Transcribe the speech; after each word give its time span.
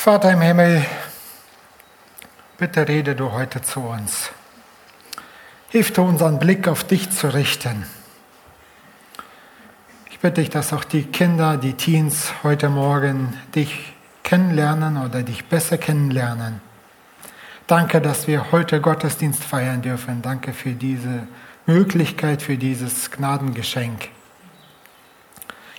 Vater 0.00 0.32
im 0.32 0.40
Himmel, 0.40 0.82
bitte 2.56 2.88
rede 2.88 3.14
du 3.14 3.32
heute 3.32 3.60
zu 3.60 3.80
uns. 3.80 4.30
Hilf 5.68 5.92
du 5.92 6.00
unseren 6.00 6.38
Blick 6.38 6.68
auf 6.68 6.84
dich 6.84 7.10
zu 7.10 7.28
richten. 7.34 7.84
Ich 10.10 10.18
bitte 10.20 10.40
dich, 10.40 10.48
dass 10.48 10.72
auch 10.72 10.84
die 10.84 11.02
Kinder, 11.02 11.58
die 11.58 11.74
Teens 11.74 12.32
heute 12.42 12.70
Morgen 12.70 13.36
dich 13.54 13.92
kennenlernen 14.22 14.96
oder 14.96 15.22
dich 15.22 15.44
besser 15.44 15.76
kennenlernen. 15.76 16.62
Danke, 17.66 18.00
dass 18.00 18.26
wir 18.26 18.52
heute 18.52 18.80
Gottesdienst 18.80 19.44
feiern 19.44 19.82
dürfen. 19.82 20.22
Danke 20.22 20.54
für 20.54 20.72
diese 20.72 21.28
Möglichkeit, 21.66 22.40
für 22.40 22.56
dieses 22.56 23.10
Gnadengeschenk. 23.10 24.08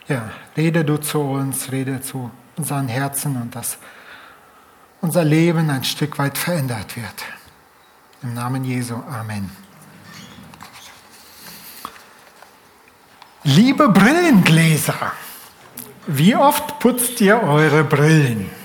Ja, 0.08 0.30
rede 0.56 0.86
du 0.86 0.98
zu 0.98 1.22
uns, 1.22 1.72
rede 1.72 2.02
zu 2.02 2.30
unseren 2.56 2.88
Herzen 2.88 3.42
und 3.42 3.56
das 3.56 3.80
unser 5.02 5.24
Leben 5.24 5.70
ein 5.70 5.84
Stück 5.84 6.18
weit 6.18 6.38
verändert 6.38 6.96
wird. 6.96 7.24
Im 8.24 8.34
Namen 8.34 8.64
Jesu. 8.64 8.96
Amen. 8.96 9.50
Liebe 13.44 13.90
Brillengläser, 13.90 15.14
wie 16.06 16.36
oft 16.36 16.80
putzt 16.80 17.20
ihr 17.22 17.42
eure 17.42 17.84
Brillen? 17.84 18.61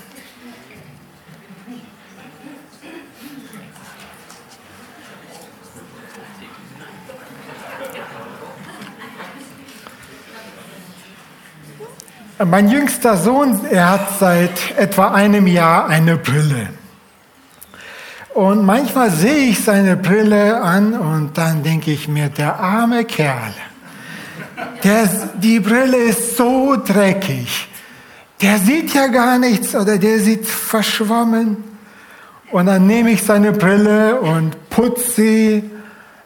Mein 12.45 12.69
jüngster 12.69 13.17
Sohn, 13.17 13.65
er 13.71 13.93
hat 13.93 14.19
seit 14.21 14.77
etwa 14.77 15.13
einem 15.13 15.47
Jahr 15.47 15.87
eine 15.87 16.19
Brille. 16.19 16.69
Und 18.35 18.63
manchmal 18.67 19.11
sehe 19.11 19.49
ich 19.49 19.65
seine 19.65 19.97
Brille 19.97 20.60
an 20.60 20.93
und 20.93 21.38
dann 21.38 21.63
denke 21.63 21.93
ich 21.93 22.09
mir, 22.09 22.29
der 22.29 22.60
arme 22.60 23.07
Kerl, 23.07 23.55
der, 24.85 25.09
die 25.37 25.60
Brille 25.60 25.97
ist 25.97 26.37
so 26.37 26.77
dreckig, 26.77 27.69
der 28.43 28.59
sieht 28.59 28.93
ja 28.93 29.07
gar 29.07 29.38
nichts 29.38 29.75
oder 29.75 29.97
der 29.97 30.19
sieht 30.19 30.47
verschwommen. 30.47 31.65
Und 32.53 32.66
dann 32.66 32.87
nehme 32.87 33.13
ich 33.13 33.23
seine 33.23 33.53
Brille 33.53 34.21
und 34.21 34.69
putze 34.69 35.10
sie. 35.10 35.71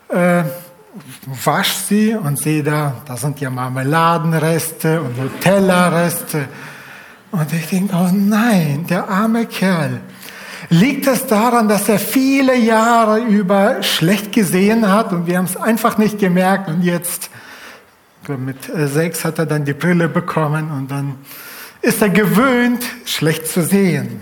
Äh, 0.09 0.43
wasch 1.45 1.73
sie 1.73 2.15
und 2.15 2.39
sehe 2.39 2.63
da, 2.63 3.03
da 3.07 3.17
sind 3.17 3.41
ja 3.41 3.51
Marmeladenreste 3.51 5.01
und 5.01 5.19
Nutella-Reste. 5.19 6.49
Und 7.31 7.53
ich 7.53 7.67
denke, 7.69 7.95
oh 7.95 8.11
nein, 8.13 8.87
der 8.89 9.09
arme 9.09 9.47
Kerl. 9.47 10.01
Liegt 10.69 11.07
es 11.07 11.27
daran, 11.27 11.69
dass 11.69 11.89
er 11.89 11.99
viele 11.99 12.57
Jahre 12.57 13.21
über 13.21 13.83
schlecht 13.83 14.33
gesehen 14.33 14.91
hat 14.91 15.13
und 15.13 15.27
wir 15.27 15.39
haben 15.39 15.47
es 15.47 15.57
einfach 15.57 15.99
nicht 15.99 16.19
gemerkt 16.19 16.69
und 16.69 16.83
jetzt 16.83 17.31
mit 18.29 18.69
äh, 18.69 18.87
sechs 18.87 19.25
hat 19.25 19.39
er 19.39 19.47
dann 19.47 19.65
die 19.65 19.73
Brille 19.73 20.09
bekommen 20.09 20.71
und 20.71 20.91
dann 20.91 21.17
ist 21.83 22.03
er 22.03 22.11
gewöhnt, 22.11 22.85
schlecht 23.05 23.49
zu 23.49 23.63
sehen. 23.63 24.21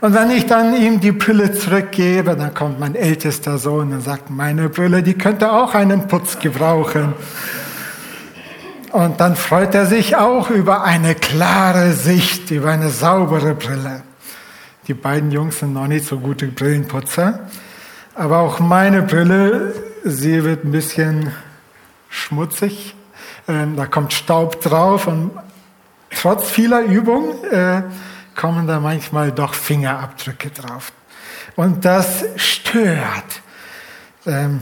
Und 0.00 0.14
wenn 0.14 0.30
ich 0.30 0.46
dann 0.46 0.76
ihm 0.76 1.00
die 1.00 1.12
Brille 1.12 1.52
zurückgebe, 1.52 2.36
dann 2.36 2.52
kommt 2.52 2.78
mein 2.78 2.94
ältester 2.94 3.58
Sohn 3.58 3.92
und 3.92 4.02
sagt, 4.02 4.30
meine 4.30 4.68
Brille, 4.68 5.02
die 5.02 5.14
könnte 5.14 5.50
auch 5.52 5.74
einen 5.74 6.06
Putz 6.06 6.38
gebrauchen. 6.38 7.14
Und 8.92 9.20
dann 9.20 9.36
freut 9.36 9.74
er 9.74 9.86
sich 9.86 10.16
auch 10.16 10.50
über 10.50 10.82
eine 10.82 11.14
klare 11.14 11.92
Sicht, 11.92 12.50
über 12.50 12.70
eine 12.70 12.90
saubere 12.90 13.54
Brille. 13.54 14.02
Die 14.86 14.94
beiden 14.94 15.30
Jungs 15.32 15.58
sind 15.58 15.72
noch 15.72 15.86
nicht 15.86 16.06
so 16.06 16.18
gute 16.18 16.46
Brillenputzer. 16.46 17.40
Aber 18.14 18.38
auch 18.38 18.60
meine 18.60 19.02
Brille, 19.02 19.74
sie 20.04 20.44
wird 20.44 20.64
ein 20.64 20.72
bisschen 20.72 21.32
schmutzig. 22.08 22.94
Ähm, 23.48 23.76
da 23.76 23.86
kommt 23.86 24.12
Staub 24.12 24.60
drauf 24.60 25.06
und 25.06 25.30
trotz 26.10 26.48
vieler 26.48 26.82
Übung 26.82 27.44
äh, 27.44 27.82
kommen 28.36 28.66
da 28.66 28.78
manchmal 28.78 29.32
doch 29.32 29.54
Fingerabdrücke 29.54 30.50
drauf. 30.50 30.92
Und 31.56 31.84
das 31.84 32.24
stört. 32.36 33.42
Ähm, 34.26 34.60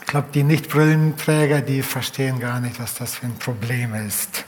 ich 0.00 0.06
glaube, 0.06 0.28
die 0.32 0.42
Nicht-Brillenträger, 0.42 1.60
die 1.60 1.82
verstehen 1.82 2.40
gar 2.40 2.60
nicht, 2.60 2.80
was 2.80 2.94
das 2.94 3.16
für 3.16 3.26
ein 3.26 3.36
Problem 3.38 3.94
ist. 3.94 4.44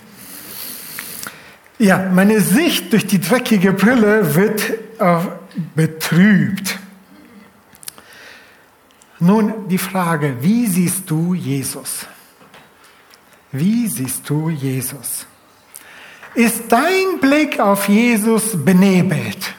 Ja, 1.78 1.98
meine 2.10 2.40
Sicht 2.40 2.92
durch 2.92 3.06
die 3.06 3.20
dreckige 3.20 3.72
Brille 3.72 4.34
wird 4.34 4.70
äh, 4.98 5.18
betrübt. 5.74 6.78
Nun 9.18 9.68
die 9.68 9.78
Frage, 9.78 10.36
wie 10.40 10.66
siehst 10.66 11.10
du 11.10 11.34
Jesus? 11.34 12.06
Wie 13.52 13.88
siehst 13.88 14.28
du 14.28 14.50
Jesus? 14.50 15.26
Ist 16.36 16.64
dein 16.68 17.18
Blick 17.18 17.58
auf 17.58 17.88
Jesus 17.88 18.62
benebelt, 18.62 19.54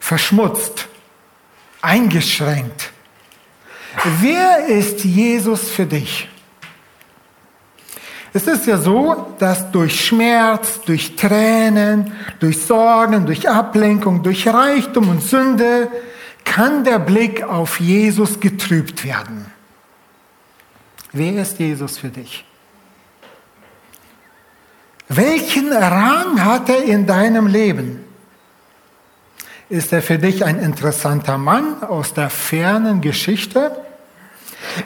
verschmutzt, 0.00 0.88
eingeschränkt? 1.80 2.90
Wer 4.20 4.66
ist 4.66 5.04
Jesus 5.04 5.70
für 5.70 5.86
dich? 5.86 6.28
Es 8.32 8.48
ist 8.48 8.66
ja 8.66 8.78
so, 8.78 9.34
dass 9.38 9.70
durch 9.70 10.04
Schmerz, 10.04 10.80
durch 10.84 11.14
Tränen, 11.14 12.12
durch 12.40 12.60
Sorgen, 12.60 13.24
durch 13.24 13.48
Ablenkung, 13.48 14.24
durch 14.24 14.48
Reichtum 14.48 15.08
und 15.08 15.22
Sünde 15.22 15.88
kann 16.44 16.82
der 16.82 16.98
Blick 16.98 17.44
auf 17.44 17.78
Jesus 17.78 18.40
getrübt 18.40 19.04
werden. 19.04 19.46
Wer 21.12 21.40
ist 21.40 21.60
Jesus 21.60 21.96
für 21.96 22.08
dich? 22.08 22.44
Welchen 25.08 25.72
Rang 25.72 26.44
hat 26.44 26.68
er 26.68 26.84
in 26.84 27.06
deinem 27.06 27.46
Leben? 27.46 28.04
Ist 29.68 29.92
er 29.92 30.02
für 30.02 30.18
dich 30.18 30.44
ein 30.44 30.58
interessanter 30.58 31.38
Mann 31.38 31.82
aus 31.82 32.14
der 32.14 32.30
fernen 32.30 33.00
Geschichte? 33.00 33.76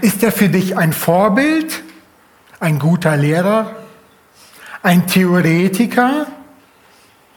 Ist 0.00 0.22
er 0.22 0.32
für 0.32 0.48
dich 0.48 0.76
ein 0.76 0.92
Vorbild, 0.92 1.82
ein 2.60 2.78
guter 2.78 3.16
Lehrer, 3.16 3.76
ein 4.82 5.06
Theoretiker, 5.06 6.26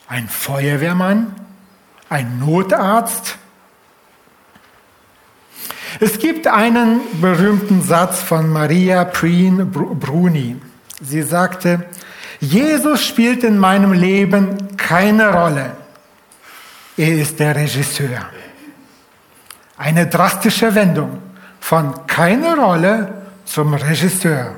ein 0.08 0.28
Feuerwehrmann, 0.28 1.36
ein 2.10 2.40
Notarzt? 2.40 3.38
Es 6.00 6.20
gibt 6.20 6.48
einen 6.48 7.02
berühmten 7.22 7.82
Satz 7.82 8.22
von 8.22 8.50
Maria 8.50 9.06
Prien 9.06 9.72
Bruni. 9.72 10.58
Sie 11.02 11.22
sagte, 11.22 11.86
Jesus 12.44 13.06
spielt 13.06 13.46
in 13.46 13.58
meinem 13.58 13.94
Leben 13.94 14.76
keine 14.76 15.31
Rolle. 15.31 15.78
Er 16.98 17.16
ist 17.16 17.40
der 17.40 17.56
Regisseur. 17.56 18.26
Eine 19.78 20.08
drastische 20.08 20.76
Wendung 20.76 21.20
von 21.62 22.06
keine 22.06 22.58
Rolle 22.58 23.14
zum 23.46 23.74
Regisseur. 23.74 24.56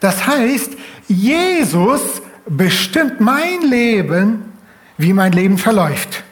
Das 0.00 0.26
heißt, 0.26 0.70
Jesus 1.08 2.22
bestimmt 2.46 3.20
mein 3.20 3.60
Leben, 3.60 4.54
wie 4.96 5.12
mein 5.12 5.32
Leben 5.32 5.58
verläuft. 5.58 6.24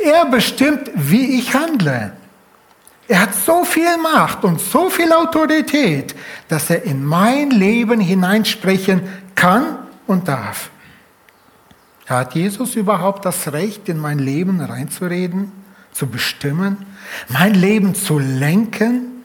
Er 0.00 0.24
bestimmt, 0.26 0.90
wie 0.96 1.38
ich 1.38 1.54
handle. 1.54 2.14
Er 3.10 3.22
hat 3.22 3.34
so 3.34 3.64
viel 3.64 3.96
Macht 3.96 4.44
und 4.44 4.60
so 4.60 4.88
viel 4.88 5.12
Autorität, 5.12 6.14
dass 6.46 6.70
er 6.70 6.84
in 6.84 7.04
mein 7.04 7.50
Leben 7.50 7.98
hineinsprechen 7.98 9.02
kann 9.34 9.78
und 10.06 10.28
darf. 10.28 10.70
Hat 12.06 12.36
Jesus 12.36 12.76
überhaupt 12.76 13.24
das 13.24 13.52
Recht, 13.52 13.88
in 13.88 13.98
mein 13.98 14.20
Leben 14.20 14.60
reinzureden, 14.60 15.50
zu 15.92 16.06
bestimmen, 16.06 16.86
mein 17.26 17.54
Leben 17.54 17.96
zu 17.96 18.20
lenken? 18.20 19.24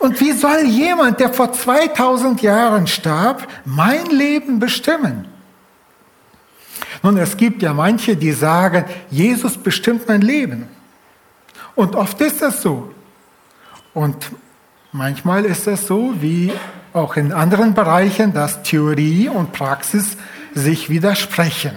Und 0.00 0.20
wie 0.20 0.32
soll 0.32 0.64
jemand, 0.64 1.20
der 1.20 1.32
vor 1.32 1.52
2000 1.52 2.42
Jahren 2.42 2.88
starb, 2.88 3.46
mein 3.64 4.06
Leben 4.06 4.58
bestimmen? 4.58 5.28
Nun, 7.04 7.18
es 7.18 7.36
gibt 7.36 7.62
ja 7.62 7.72
manche, 7.72 8.16
die 8.16 8.32
sagen, 8.32 8.84
Jesus 9.12 9.56
bestimmt 9.56 10.08
mein 10.08 10.22
Leben. 10.22 10.66
Und 11.74 11.96
oft 11.96 12.20
ist 12.20 12.42
das 12.42 12.62
so. 12.62 12.92
Und 13.92 14.30
manchmal 14.92 15.44
ist 15.44 15.66
es 15.66 15.86
so, 15.86 16.14
wie 16.20 16.52
auch 16.92 17.16
in 17.16 17.32
anderen 17.32 17.74
Bereichen, 17.74 18.32
dass 18.32 18.62
Theorie 18.62 19.28
und 19.28 19.52
Praxis 19.52 20.16
sich 20.54 20.88
widersprechen. 20.88 21.72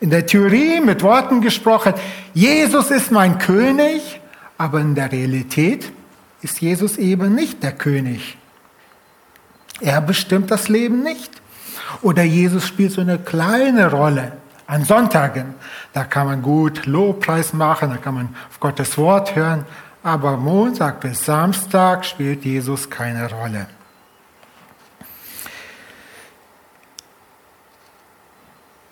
In 0.00 0.10
der 0.10 0.26
Theorie 0.26 0.80
mit 0.80 1.02
Worten 1.02 1.40
gesprochen, 1.40 1.94
Jesus 2.34 2.90
ist 2.90 3.10
mein 3.10 3.38
König, 3.38 4.20
aber 4.56 4.80
in 4.80 4.94
der 4.94 5.10
Realität 5.10 5.92
ist 6.42 6.60
Jesus 6.60 6.96
eben 6.96 7.34
nicht 7.34 7.62
der 7.62 7.72
König. 7.72 8.36
Er 9.80 10.00
bestimmt 10.00 10.50
das 10.50 10.68
Leben 10.68 11.02
nicht. 11.02 11.30
Oder 12.02 12.22
Jesus 12.22 12.66
spielt 12.66 12.92
so 12.92 13.00
eine 13.00 13.18
kleine 13.18 13.90
Rolle 13.90 14.32
an 14.68 14.84
Sonntagen. 14.84 15.54
Da 15.92 16.04
kann 16.04 16.26
man 16.26 16.42
gut 16.42 16.86
Lobpreis 16.86 17.52
machen, 17.52 17.90
da 17.90 17.96
kann 17.96 18.14
man 18.14 18.28
auf 18.48 18.60
Gottes 18.60 18.96
Wort 18.96 19.34
hören. 19.34 19.64
Aber 20.04 20.36
Montag 20.36 21.00
bis 21.00 21.24
Samstag 21.24 22.04
spielt 22.04 22.44
Jesus 22.44 22.88
keine 22.88 23.28
Rolle. 23.32 23.66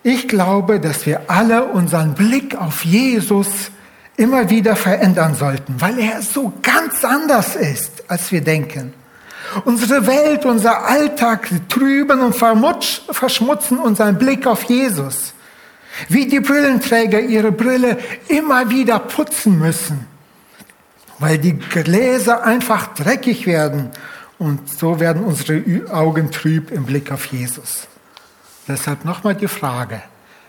Ich 0.02 0.28
glaube, 0.28 0.80
dass 0.80 1.04
wir 1.06 1.30
alle 1.30 1.64
unseren 1.64 2.14
Blick 2.14 2.56
auf 2.56 2.84
Jesus 2.84 3.70
immer 4.16 4.48
wieder 4.48 4.76
verändern 4.76 5.34
sollten, 5.34 5.80
weil 5.80 5.98
er 5.98 6.22
so 6.22 6.52
ganz 6.62 7.04
anders 7.04 7.54
ist, 7.54 8.08
als 8.08 8.32
wir 8.32 8.40
denken. 8.40 8.94
Unsere 9.64 10.06
Welt, 10.06 10.44
unser 10.44 10.84
Alltag 10.84 11.50
trüben 11.68 12.20
und 12.20 12.34
verschmutzen 12.34 13.78
unseren 13.78 14.16
Blick 14.16 14.46
auf 14.46 14.64
Jesus. 14.64 15.34
Wie 16.08 16.26
die 16.26 16.40
Brillenträger 16.40 17.20
ihre 17.20 17.52
Brille 17.52 17.98
immer 18.28 18.70
wieder 18.70 18.98
putzen 18.98 19.58
müssen, 19.58 20.06
weil 21.18 21.38
die 21.38 21.54
Gläser 21.58 22.44
einfach 22.44 22.94
dreckig 22.94 23.46
werden 23.46 23.90
und 24.38 24.68
so 24.68 25.00
werden 25.00 25.24
unsere 25.24 25.90
Augen 25.92 26.30
trüb 26.30 26.70
im 26.70 26.84
Blick 26.84 27.10
auf 27.10 27.26
Jesus. 27.26 27.88
Deshalb 28.68 29.04
nochmal 29.04 29.34
die 29.34 29.48
Frage, 29.48 30.02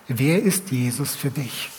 wer 0.08 0.42
ist 0.42 0.70
Jesus 0.72 1.16
für 1.16 1.30
dich? 1.30 1.70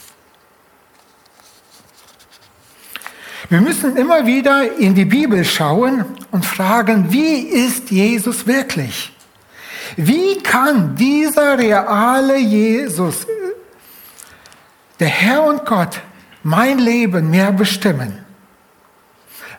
Wir 3.49 3.61
müssen 3.61 3.97
immer 3.97 4.25
wieder 4.27 4.77
in 4.77 4.93
die 4.93 5.05
Bibel 5.05 5.43
schauen 5.43 6.05
und 6.31 6.45
fragen, 6.45 7.11
wie 7.11 7.39
ist 7.39 7.89
Jesus 7.89 8.45
wirklich? 8.45 9.11
Wie 9.95 10.37
kann 10.37 10.95
dieser 10.95 11.57
reale 11.57 12.37
Jesus, 12.37 13.25
der 14.99 15.07
Herr 15.07 15.43
und 15.43 15.65
Gott, 15.65 16.01
mein 16.43 16.79
Leben 16.79 17.29
mehr 17.29 17.51
bestimmen? 17.51 18.25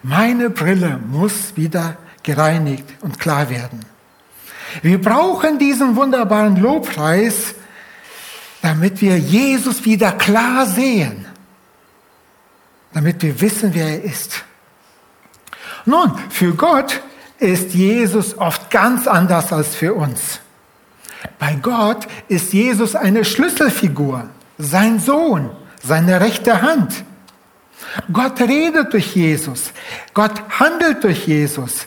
Meine 0.02 0.50
Brille 0.50 0.98
muss 0.98 1.56
wieder 1.56 1.96
gereinigt 2.22 2.84
und 3.00 3.18
klar 3.18 3.50
werden. 3.50 3.80
Wir 4.82 5.00
brauchen 5.00 5.58
diesen 5.58 5.96
wunderbaren 5.96 6.56
Lobpreis, 6.56 7.54
damit 8.62 9.00
wir 9.00 9.18
Jesus 9.18 9.84
wieder 9.84 10.12
klar 10.12 10.66
sehen, 10.66 11.26
damit 12.92 13.22
wir 13.22 13.40
wissen, 13.40 13.74
wer 13.74 13.88
er 13.88 14.02
ist. 14.04 14.44
Nun, 15.86 16.16
für 16.28 16.54
Gott 16.54 17.00
ist 17.38 17.74
Jesus 17.74 18.36
oft 18.36 18.70
ganz 18.70 19.06
anders 19.06 19.52
als 19.52 19.74
für 19.74 19.94
uns. 19.94 20.40
Bei 21.38 21.54
Gott 21.54 22.06
ist 22.28 22.52
Jesus 22.52 22.94
eine 22.94 23.24
Schlüsselfigur, 23.24 24.28
sein 24.60 24.98
Sohn, 24.98 25.50
seine 25.82 26.20
rechte 26.20 26.62
Hand. 26.62 27.04
Gott 28.12 28.40
redet 28.40 28.92
durch 28.92 29.16
Jesus, 29.16 29.72
Gott 30.14 30.42
handelt 30.60 31.02
durch 31.02 31.26
Jesus, 31.26 31.86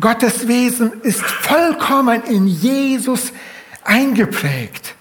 Gottes 0.00 0.48
Wesen 0.48 1.00
ist 1.02 1.22
vollkommen 1.22 2.22
in 2.24 2.48
Jesus 2.48 3.32
eingeprägt. 3.84 4.94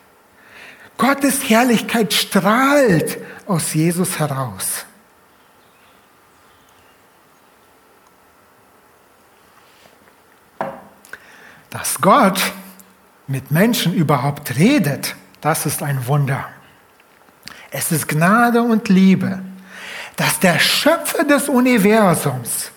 Gottes 0.98 1.50
Herrlichkeit 1.50 2.14
strahlt 2.14 3.18
aus 3.48 3.74
Jesus 3.74 4.20
heraus. 4.20 4.86
Dass 11.72 12.00
Gott 12.00 12.40
mit 13.26 13.50
Menschen 13.50 13.96
überhaupt 13.96 14.56
redet, 14.58 15.16
das 15.42 15.66
ist 15.66 15.82
ein 15.82 16.06
Wunder. 16.06 16.48
Es 17.76 17.92
ist 17.92 18.08
Gnade 18.08 18.62
und 18.62 18.88
Liebe, 18.88 19.40
dass 20.16 20.40
der 20.40 20.60
Schöpfer 20.60 21.24
des 21.24 21.50
Universums 21.50 22.70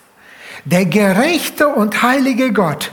der 0.65 0.85
gerechte 0.85 1.67
und 1.67 2.01
heilige 2.01 2.51
Gott 2.51 2.91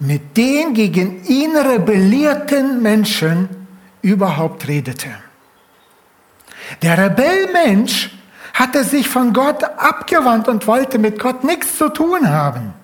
mit 0.00 0.36
den 0.36 0.74
gegen 0.74 1.24
ihn 1.24 1.56
rebellierten 1.56 2.82
Menschen 2.82 3.48
überhaupt 4.02 4.66
redete. 4.66 5.08
Der 6.82 6.98
Rebellmensch 6.98 8.10
hatte 8.52 8.82
sich 8.82 9.08
von 9.08 9.32
Gott 9.32 9.62
abgewandt 9.62 10.48
und 10.48 10.66
wollte 10.66 10.98
mit 10.98 11.20
Gott 11.20 11.44
nichts 11.44 11.78
zu 11.78 11.88
tun 11.88 12.28
haben. 12.28 12.74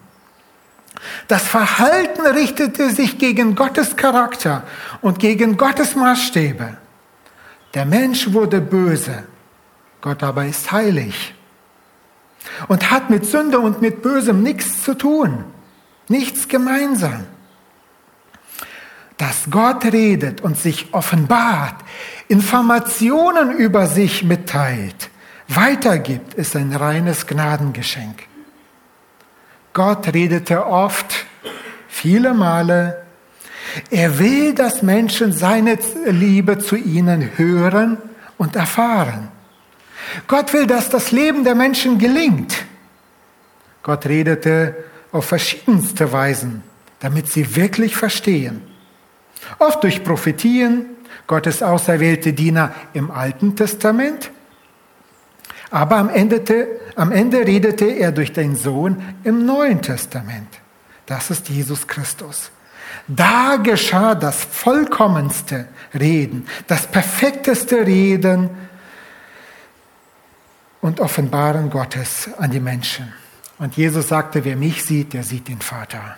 Das 1.26 1.42
Verhalten 1.42 2.24
richtete 2.24 2.90
sich 2.90 3.19
gegen 3.19 3.56
Gottes 3.56 3.96
Charakter 3.96 4.62
und 5.00 5.19
gegen 5.19 5.56
Gottes 5.56 5.96
Maßstäbe. 5.96 6.76
Der 7.74 7.86
Mensch 7.86 8.32
wurde 8.32 8.60
böse, 8.60 9.24
Gott 10.00 10.22
aber 10.22 10.46
ist 10.46 10.70
heilig 10.72 11.34
und 12.69 12.90
hat 12.90 13.10
mit 13.10 13.24
Sünde 13.26 13.58
und 13.60 13.80
mit 13.80 14.02
Bösem 14.02 14.42
nichts 14.42 14.82
zu 14.82 14.94
tun, 14.94 15.44
nichts 16.08 16.48
gemeinsam. 16.48 17.24
Dass 19.16 19.44
Gott 19.50 19.84
redet 19.84 20.40
und 20.40 20.58
sich 20.58 20.92
offenbart, 20.92 21.76
Informationen 22.28 23.52
über 23.52 23.86
sich 23.86 24.24
mitteilt, 24.24 25.10
weitergibt, 25.48 26.34
ist 26.34 26.56
ein 26.56 26.74
reines 26.74 27.26
Gnadengeschenk. 27.26 28.24
Gott 29.72 30.12
redete 30.12 30.66
oft, 30.66 31.26
viele 31.88 32.34
Male. 32.34 33.01
Er 33.90 34.18
will, 34.18 34.54
dass 34.54 34.82
Menschen 34.82 35.32
seine 35.32 35.78
Liebe 36.06 36.58
zu 36.58 36.76
ihnen 36.76 37.36
hören 37.36 37.98
und 38.38 38.56
erfahren. 38.56 39.28
Gott 40.26 40.52
will, 40.52 40.66
dass 40.66 40.90
das 40.90 41.12
Leben 41.12 41.44
der 41.44 41.54
Menschen 41.54 41.98
gelingt. 41.98 42.64
Gott 43.82 44.06
redete 44.06 44.76
auf 45.10 45.26
verschiedenste 45.26 46.12
Weisen, 46.12 46.62
damit 47.00 47.28
sie 47.30 47.56
wirklich 47.56 47.96
verstehen. 47.96 48.62
Oft 49.58 49.82
durch 49.82 50.04
Prophetien, 50.04 50.86
Gottes 51.26 51.62
auserwählte 51.62 52.32
Diener 52.32 52.74
im 52.92 53.10
Alten 53.10 53.56
Testament. 53.56 54.30
Aber 55.70 55.96
am 55.96 56.10
Ende, 56.10 56.66
am 56.96 57.12
Ende 57.12 57.46
redete 57.46 57.86
er 57.86 58.12
durch 58.12 58.32
den 58.32 58.56
Sohn 58.56 59.02
im 59.24 59.46
Neuen 59.46 59.80
Testament. 59.80 60.48
Das 61.06 61.30
ist 61.30 61.48
Jesus 61.48 61.86
Christus. 61.86 62.50
Da 63.08 63.56
geschah 63.56 64.14
das 64.14 64.44
vollkommenste 64.44 65.68
Reden, 65.98 66.46
das 66.66 66.86
perfekteste 66.86 67.86
Reden 67.86 68.50
und 70.81 71.00
Offenbaren 71.00 71.70
Gottes 71.70 72.31
an 72.38 72.50
die 72.50 72.60
Menschen. 72.60 73.12
Und 73.58 73.76
Jesus 73.76 74.08
sagte, 74.08 74.44
wer 74.44 74.56
mich 74.56 74.84
sieht, 74.84 75.12
der 75.12 75.22
sieht 75.22 75.48
den 75.48 75.60
Vater. 75.60 76.17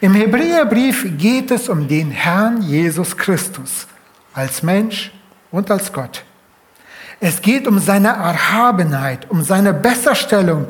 Im 0.00 0.14
Hebräerbrief 0.14 1.06
geht 1.16 1.50
es 1.50 1.68
um 1.68 1.88
den 1.88 2.10
Herrn 2.10 2.62
Jesus 2.62 3.16
Christus 3.16 3.86
als 4.34 4.62
Mensch 4.62 5.12
und 5.50 5.70
als 5.70 5.92
Gott. 5.92 6.24
Es 7.20 7.40
geht 7.40 7.66
um 7.68 7.78
seine 7.78 8.08
Erhabenheit, 8.08 9.30
um 9.30 9.42
seine 9.42 9.72
Besserstellung 9.72 10.66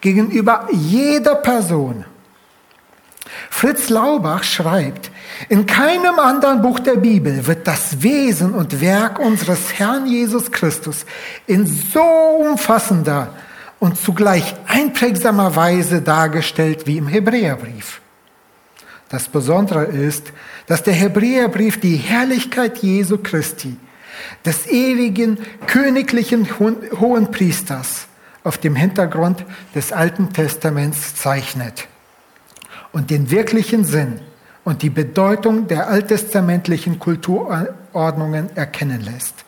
gegenüber 0.00 0.68
jeder 0.72 1.34
Person. 1.34 2.04
Fritz 3.50 3.88
Laubach 3.88 4.44
schreibt, 4.44 5.10
in 5.48 5.66
keinem 5.66 6.18
anderen 6.18 6.62
Buch 6.62 6.78
der 6.78 6.96
Bibel 6.96 7.46
wird 7.46 7.66
das 7.66 8.02
Wesen 8.02 8.54
und 8.54 8.80
Werk 8.80 9.18
unseres 9.18 9.74
Herrn 9.74 10.06
Jesus 10.06 10.50
Christus 10.50 11.04
in 11.46 11.66
so 11.66 12.02
umfassender 12.02 13.34
und 13.78 13.98
zugleich 13.98 14.54
einprägsamer 14.66 15.54
Weise 15.54 16.00
dargestellt 16.00 16.86
wie 16.86 16.96
im 16.96 17.08
Hebräerbrief. 17.08 18.00
Das 19.08 19.28
Besondere 19.28 19.84
ist, 19.84 20.32
dass 20.66 20.82
der 20.82 20.94
Hebräerbrief 20.94 21.78
die 21.78 21.96
Herrlichkeit 21.96 22.78
Jesu 22.78 23.18
Christi, 23.18 23.76
des 24.44 24.66
ewigen 24.66 25.38
königlichen 25.66 26.48
hohen 26.58 27.30
Priesters, 27.30 28.06
auf 28.42 28.58
dem 28.58 28.74
Hintergrund 28.74 29.44
des 29.74 29.92
Alten 29.92 30.32
Testaments 30.32 31.14
zeichnet 31.14 31.88
und 32.92 33.10
den 33.10 33.30
wirklichen 33.30 33.84
Sinn 33.84 34.20
und 34.64 34.82
die 34.82 34.90
Bedeutung 34.90 35.68
der 35.68 35.88
alttestamentlichen 35.88 36.98
Kulturordnungen 36.98 38.54
erkennen 38.56 39.00
lässt. 39.00 39.44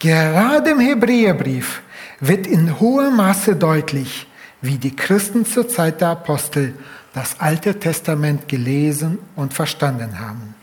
Gerade 0.00 0.70
im 0.70 0.80
Hebräerbrief 0.80 1.82
wird 2.18 2.46
in 2.48 2.80
hohem 2.80 3.16
Maße 3.16 3.54
deutlich, 3.54 4.26
wie 4.60 4.76
die 4.76 4.96
Christen 4.96 5.46
zur 5.46 5.68
Zeit 5.68 6.00
der 6.00 6.08
Apostel 6.08 6.74
das 7.14 7.38
Alte 7.38 7.78
Testament 7.78 8.48
gelesen 8.48 9.18
und 9.36 9.54
verstanden 9.54 10.18
haben. 10.18 10.54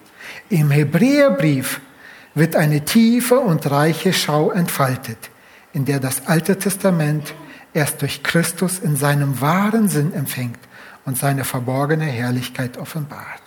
Im 0.49 0.69
Hebräerbrief 0.69 1.79
wird 2.35 2.55
eine 2.55 2.83
tiefe 2.83 3.39
und 3.39 3.71
reiche 3.71 4.11
Schau 4.11 4.51
entfaltet, 4.51 5.29
in 5.73 5.85
der 5.85 5.99
das 5.99 6.27
Alte 6.27 6.57
Testament 6.57 7.33
erst 7.73 8.01
durch 8.01 8.21
Christus 8.21 8.79
in 8.79 8.97
seinem 8.97 9.39
wahren 9.39 9.87
Sinn 9.87 10.13
empfängt 10.13 10.59
und 11.07 11.17
seine 11.17 11.45
verborgene 11.45 12.03
Herrlichkeit 12.03 12.77
offenbart. 12.77 13.41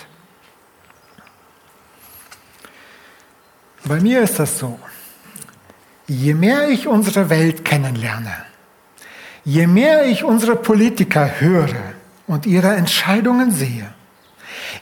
Bei 3.85 4.01
mir 4.01 4.23
ist 4.23 4.39
das 4.39 4.59
so. 4.59 4.81
Je 6.07 6.33
mehr 6.33 6.71
ich 6.71 6.89
unsere 6.89 7.29
Welt 7.29 7.63
kennenlerne, 7.63 8.35
je 9.45 9.67
mehr 9.67 10.07
ich 10.07 10.25
unsere 10.25 10.57
Politiker 10.57 11.39
höre 11.39 11.77
und 12.27 12.47
ihre 12.47 12.75
Entscheidungen 12.75 13.51
sehe, 13.51 13.93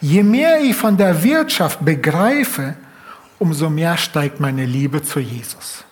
je 0.01 0.23
mehr 0.23 0.61
ich 0.61 0.77
von 0.77 0.97
der 0.97 1.25
Wirtschaft 1.25 1.85
begreife, 1.85 2.77
umso 3.41 3.69
mehr 3.69 3.97
steigt 3.97 4.39
meine 4.39 4.65
Liebe 4.65 5.03
zu 5.03 5.19
Jesus. 5.19 5.85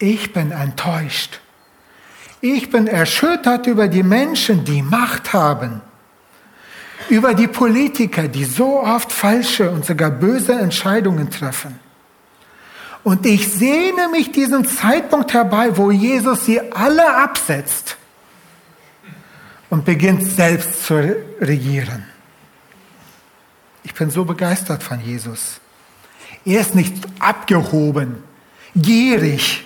Ich 0.00 0.32
bin 0.32 0.50
enttäuscht. 0.50 1.40
Ich 2.44 2.68
bin 2.68 2.86
erschüttert 2.86 3.66
über 3.66 3.88
die 3.88 4.02
Menschen, 4.02 4.66
die 4.66 4.82
Macht 4.82 5.32
haben 5.32 5.80
über 7.08 7.32
die 7.32 7.48
Politiker, 7.48 8.28
die 8.28 8.44
so 8.44 8.80
oft 8.82 9.10
falsche 9.12 9.70
und 9.70 9.86
sogar 9.86 10.10
böse 10.10 10.52
Entscheidungen 10.52 11.30
treffen. 11.30 11.78
Und 13.02 13.24
ich 13.24 13.50
sehne 13.50 14.08
mich 14.10 14.30
diesen 14.30 14.66
Zeitpunkt 14.66 15.32
herbei, 15.32 15.74
wo 15.76 15.90
Jesus 15.90 16.44
sie 16.44 16.60
alle 16.72 17.16
absetzt 17.16 17.96
und 19.70 19.86
beginnt 19.86 20.30
selbst 20.30 20.84
zu 20.84 21.16
regieren. 21.40 22.04
Ich 23.84 23.94
bin 23.94 24.10
so 24.10 24.26
begeistert 24.26 24.82
von 24.82 25.00
Jesus. 25.00 25.60
Er 26.44 26.60
ist 26.60 26.74
nicht 26.74 26.94
abgehoben, 27.20 28.22
gierig 28.74 29.63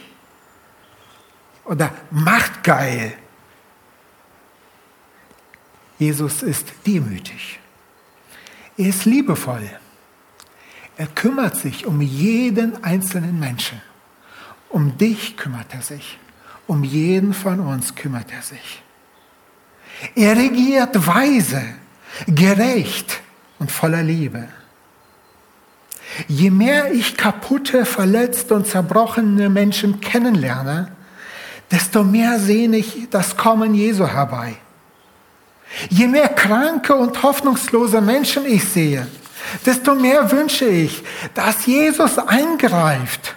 oder 1.69 1.93
machtgeil. 2.11 3.15
Jesus 5.99 6.43
ist 6.43 6.67
demütig. 6.87 7.61
Er 8.77 8.87
ist 8.87 9.05
liebevoll. 9.05 9.69
Er 10.97 11.07
kümmert 11.09 11.57
sich 11.57 11.87
um 11.87 12.01
jeden 12.01 12.83
einzelnen 12.83 13.39
Menschen. 13.39 13.81
Um 14.69 14.97
dich 14.97 15.37
kümmert 15.37 15.73
er 15.75 15.83
sich. 15.83 16.19
Um 16.67 16.85
jeden 16.85 17.35
von 17.35 17.61
uns 17.61 17.95
kümmert 17.95 18.33
er 18.33 18.43
sich. 18.43 18.83
Er 20.15 20.37
regiert 20.37 21.07
weise, 21.07 21.63
gerecht 22.27 23.21
und 23.59 23.71
voller 23.71 24.03
Liebe. 24.03 24.49
Je 26.29 26.51
mehr 26.51 26.93
ich 26.93 27.17
kaputte, 27.17 27.85
verletzte 27.85 28.55
und 28.55 28.67
zerbrochene 28.67 29.49
Menschen 29.49 30.01
kennenlerne, 30.01 30.93
desto 31.71 32.03
mehr 32.05 32.39
sehne 32.39 32.79
ich 32.79 33.09
das 33.11 33.37
Kommen 33.37 33.75
Jesu 33.75 34.07
herbei. 34.07 34.57
Je 35.91 36.07
mehr 36.07 36.29
kranke 36.29 36.95
und 36.95 37.23
hoffnungslose 37.23 38.01
Menschen 38.01 38.47
ich 38.47 38.65
sehe, 38.65 39.07
desto 39.67 39.95
mehr 39.95 40.31
wünsche 40.31 40.65
ich, 40.65 41.03
dass 41.35 41.67
Jesus 41.67 42.19
eingreift. 42.19 43.35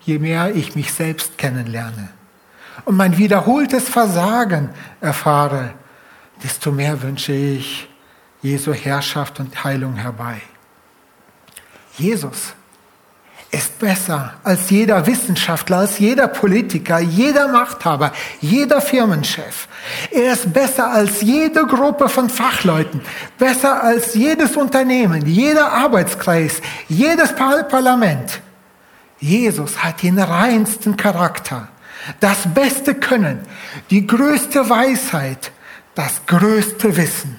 Je 0.00 0.18
mehr 0.18 0.54
ich 0.54 0.74
mich 0.74 0.92
selbst 0.92 1.38
kennenlerne 1.38 2.08
und 2.84 2.96
mein 2.96 3.18
wiederholtes 3.18 3.88
Versagen 3.88 4.70
erfahre, 5.00 5.74
desto 6.42 6.72
mehr 6.72 7.02
wünsche 7.02 7.32
ich 7.32 7.88
Jesu 8.40 8.72
Herrschaft 8.72 9.40
und 9.40 9.64
Heilung 9.64 9.96
herbei. 9.96 10.40
Jesus 11.96 12.54
ist 13.50 13.78
besser 13.78 14.34
als 14.44 14.68
jeder 14.68 15.06
Wissenschaftler, 15.06 15.78
als 15.78 15.98
jeder 15.98 16.28
Politiker, 16.28 16.98
jeder 16.98 17.48
Machthaber, 17.48 18.12
jeder 18.40 18.80
Firmenchef. 18.80 19.68
Er 20.10 20.34
ist 20.34 20.52
besser 20.52 20.90
als 20.90 21.22
jede 21.22 21.66
Gruppe 21.66 22.08
von 22.10 22.28
Fachleuten, 22.28 23.00
besser 23.38 23.82
als 23.82 24.14
jedes 24.14 24.56
Unternehmen, 24.56 25.24
jeder 25.26 25.72
Arbeitskreis, 25.72 26.60
jedes 26.88 27.34
Parlament. 27.34 28.40
Jesus 29.18 29.82
hat 29.82 30.02
den 30.02 30.18
reinsten 30.18 30.96
Charakter, 30.96 31.68
das 32.20 32.52
beste 32.54 32.94
Können, 32.94 33.40
die 33.90 34.06
größte 34.06 34.68
Weisheit, 34.68 35.52
das 35.94 36.20
größte 36.26 36.96
Wissen. 36.96 37.38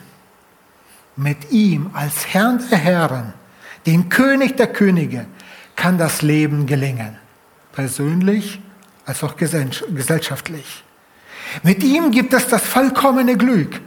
Mit 1.16 1.52
ihm 1.52 1.92
als 1.94 2.34
Herrn 2.34 2.64
der 2.72 2.80
Herren, 2.80 3.34
dem 3.86 4.10
König 4.10 4.58
der 4.58 4.68
Könige, 4.68 5.28
kann 5.80 5.98
das 5.98 6.22
Leben 6.22 6.66
gelingen, 6.66 7.18
persönlich 7.72 8.60
als 9.06 9.24
auch 9.24 9.38
gesellschaftlich. 9.38 10.84
Mit 11.64 11.84
ihm 11.84 12.12
gibt 12.12 12.34
es 12.34 12.48
das 12.48 12.64
vollkommene 12.64 13.38
Glück, 13.38 13.80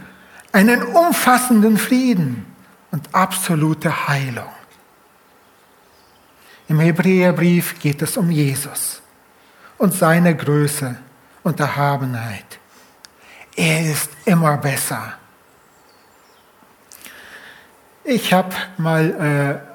einen 0.53 0.83
umfassenden 0.83 1.77
Frieden 1.77 2.47
und 2.93 3.15
absolute 3.15 4.09
Heilung. 4.09 4.51
Im 6.69 6.81
Hebräerbrief 6.81 7.79
geht 7.79 8.01
es 8.01 8.17
um 8.17 8.31
Jesus 8.31 9.03
und 9.77 9.93
seine 9.93 10.35
Größe 10.35 10.97
und 11.43 11.61
Erhabenheit. 11.61 12.59
Er 13.55 13.93
ist 13.93 14.09
immer 14.25 14.57
besser. 14.57 15.13
Ich 18.03 18.33
habe 18.33 18.55
mal 18.79 19.61
äh, 19.69 19.72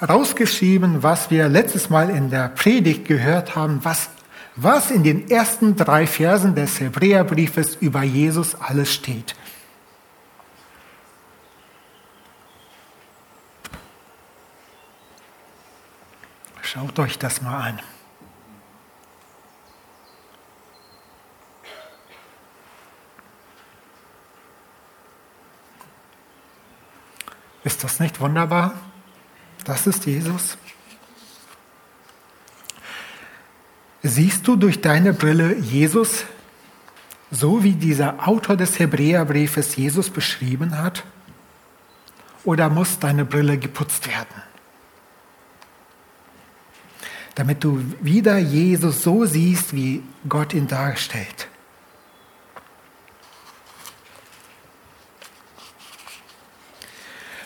rausgeschrieben, 0.00 1.02
was 1.02 1.30
wir 1.30 1.48
letztes 1.48 1.90
Mal 1.90 2.10
in 2.10 2.30
der 2.30 2.48
Predigt 2.48 3.06
gehört 3.06 3.56
haben, 3.56 3.80
was, 3.84 4.10
was 4.56 4.90
in 4.90 5.02
den 5.02 5.30
ersten 5.30 5.76
drei 5.76 6.06
Versen 6.06 6.54
des 6.54 6.80
Hebräerbriefes 6.80 7.76
über 7.76 8.02
Jesus 8.02 8.54
alles 8.54 8.92
steht. 8.92 9.34
Schaut 16.62 16.98
euch 16.98 17.18
das 17.18 17.40
mal 17.40 17.68
an. 17.68 17.80
Ist 27.64 27.82
das 27.82 28.00
nicht 28.00 28.20
wunderbar? 28.20 28.74
Das 29.68 29.86
ist 29.86 30.06
Jesus. 30.06 30.56
Siehst 34.02 34.48
du 34.48 34.56
durch 34.56 34.80
deine 34.80 35.12
Brille 35.12 35.56
Jesus, 35.56 36.24
so 37.30 37.62
wie 37.62 37.72
dieser 37.72 38.26
Autor 38.26 38.56
des 38.56 38.78
Hebräerbriefes 38.78 39.76
Jesus 39.76 40.08
beschrieben 40.08 40.78
hat? 40.78 41.04
Oder 42.44 42.70
muss 42.70 42.98
deine 42.98 43.26
Brille 43.26 43.58
geputzt 43.58 44.08
werden? 44.08 44.42
Damit 47.34 47.62
du 47.62 47.84
wieder 48.00 48.38
Jesus 48.38 49.02
so 49.02 49.26
siehst, 49.26 49.74
wie 49.74 50.02
Gott 50.30 50.54
ihn 50.54 50.66
darstellt. 50.66 51.46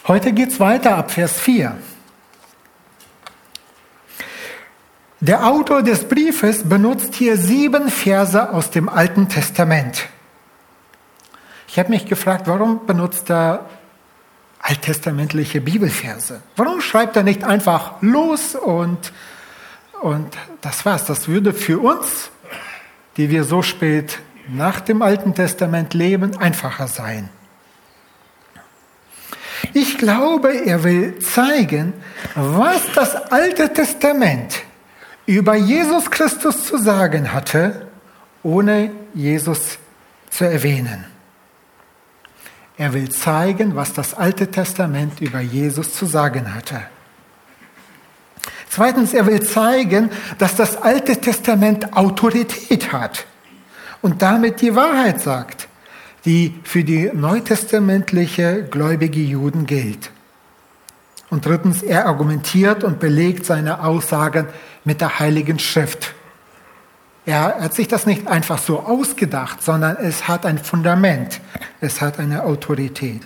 Heute 0.06 0.32
geht 0.32 0.50
es 0.50 0.60
weiter 0.60 0.96
ab 0.96 1.10
Vers 1.10 1.40
4. 1.40 1.76
Der 5.22 5.46
Autor 5.46 5.84
des 5.84 6.02
Briefes 6.08 6.68
benutzt 6.68 7.14
hier 7.14 7.36
sieben 7.36 7.90
Verse 7.90 8.52
aus 8.52 8.70
dem 8.70 8.88
Alten 8.88 9.28
Testament. 9.28 10.08
Ich 11.68 11.78
habe 11.78 11.90
mich 11.90 12.06
gefragt, 12.06 12.48
warum 12.48 12.86
benutzt 12.86 13.30
er 13.30 13.66
alttestamentliche 14.58 15.60
Bibelverse? 15.60 16.42
Warum 16.56 16.80
schreibt 16.80 17.14
er 17.14 17.22
nicht 17.22 17.44
einfach 17.44 18.02
los 18.02 18.56
und, 18.56 19.12
und 20.00 20.36
das 20.60 20.84
war's? 20.84 21.04
Das 21.04 21.28
würde 21.28 21.52
für 21.52 21.78
uns, 21.78 22.32
die 23.16 23.30
wir 23.30 23.44
so 23.44 23.62
spät 23.62 24.18
nach 24.48 24.80
dem 24.80 25.02
Alten 25.02 25.36
Testament 25.36 25.94
leben, 25.94 26.36
einfacher 26.38 26.88
sein. 26.88 27.28
Ich 29.72 29.98
glaube, 29.98 30.66
er 30.66 30.82
will 30.82 31.20
zeigen, 31.20 31.92
was 32.34 32.90
das 32.96 33.14
Alte 33.30 33.72
Testament 33.72 34.64
über 35.26 35.54
Jesus 35.54 36.10
Christus 36.10 36.66
zu 36.66 36.78
sagen 36.78 37.32
hatte, 37.32 37.88
ohne 38.42 38.90
Jesus 39.14 39.78
zu 40.30 40.44
erwähnen. 40.44 41.04
Er 42.76 42.92
will 42.94 43.10
zeigen, 43.10 43.76
was 43.76 43.92
das 43.92 44.14
Alte 44.14 44.50
Testament 44.50 45.20
über 45.20 45.40
Jesus 45.40 45.94
zu 45.94 46.06
sagen 46.06 46.54
hatte. 46.54 46.80
Zweitens, 48.68 49.12
er 49.12 49.26
will 49.26 49.42
zeigen, 49.42 50.10
dass 50.38 50.56
das 50.56 50.80
Alte 50.80 51.20
Testament 51.20 51.94
Autorität 51.94 52.92
hat 52.92 53.26
und 54.00 54.22
damit 54.22 54.62
die 54.62 54.74
Wahrheit 54.74 55.20
sagt, 55.20 55.68
die 56.24 56.58
für 56.64 56.82
die 56.82 57.10
neutestamentliche 57.12 58.64
gläubige 58.64 59.20
Juden 59.20 59.66
gilt. 59.66 60.10
Und 61.28 61.46
drittens, 61.46 61.82
er 61.82 62.06
argumentiert 62.06 62.82
und 62.84 62.98
belegt 62.98 63.44
seine 63.44 63.84
Aussagen 63.84 64.46
mit 64.84 65.00
der 65.00 65.18
Heiligen 65.18 65.58
Schrift. 65.58 66.14
Er 67.24 67.60
hat 67.60 67.74
sich 67.74 67.86
das 67.86 68.04
nicht 68.04 68.26
einfach 68.26 68.58
so 68.58 68.80
ausgedacht, 68.80 69.62
sondern 69.62 69.96
es 69.96 70.26
hat 70.26 70.44
ein 70.44 70.58
Fundament, 70.58 71.40
es 71.80 72.00
hat 72.00 72.18
eine 72.18 72.42
Autorität. 72.42 73.22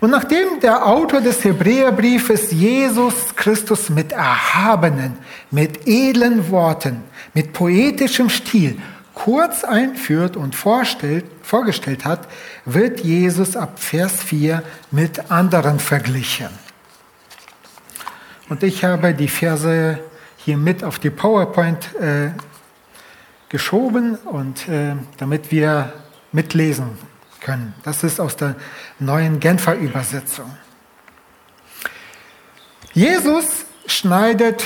Und 0.00 0.10
nachdem 0.10 0.60
der 0.60 0.86
Autor 0.86 1.20
des 1.20 1.42
Hebräerbriefes 1.42 2.52
Jesus 2.52 3.34
Christus 3.34 3.88
mit 3.88 4.12
erhabenen, 4.12 5.18
mit 5.50 5.86
edlen 5.86 6.50
Worten, 6.50 7.02
mit 7.32 7.52
poetischem 7.52 8.28
Stil 8.28 8.76
kurz 9.14 9.64
einführt 9.64 10.36
und 10.36 10.54
vorstellt, 10.54 11.24
vorgestellt 11.42 12.04
hat, 12.04 12.28
wird 12.64 13.00
Jesus 13.00 13.56
ab 13.56 13.78
Vers 13.78 14.22
4 14.22 14.62
mit 14.90 15.30
anderen 15.30 15.78
verglichen. 15.78 16.48
Und 18.48 18.62
ich 18.62 18.84
habe 18.84 19.14
die 19.14 19.28
Verse 19.28 19.98
hier 20.36 20.56
mit 20.56 20.84
auf 20.84 20.98
die 20.98 21.10
PowerPoint 21.10 21.94
äh, 21.94 22.30
geschoben 23.48 24.16
und 24.16 24.68
äh, 24.68 24.94
damit 25.16 25.50
wir 25.50 25.92
mitlesen 26.32 26.98
können. 27.40 27.74
Das 27.82 28.02
ist 28.02 28.20
aus 28.20 28.36
der 28.36 28.56
neuen 28.98 29.40
Genfer 29.40 29.76
Übersetzung. 29.76 30.50
Jesus 32.92 33.64
schneidet 33.86 34.64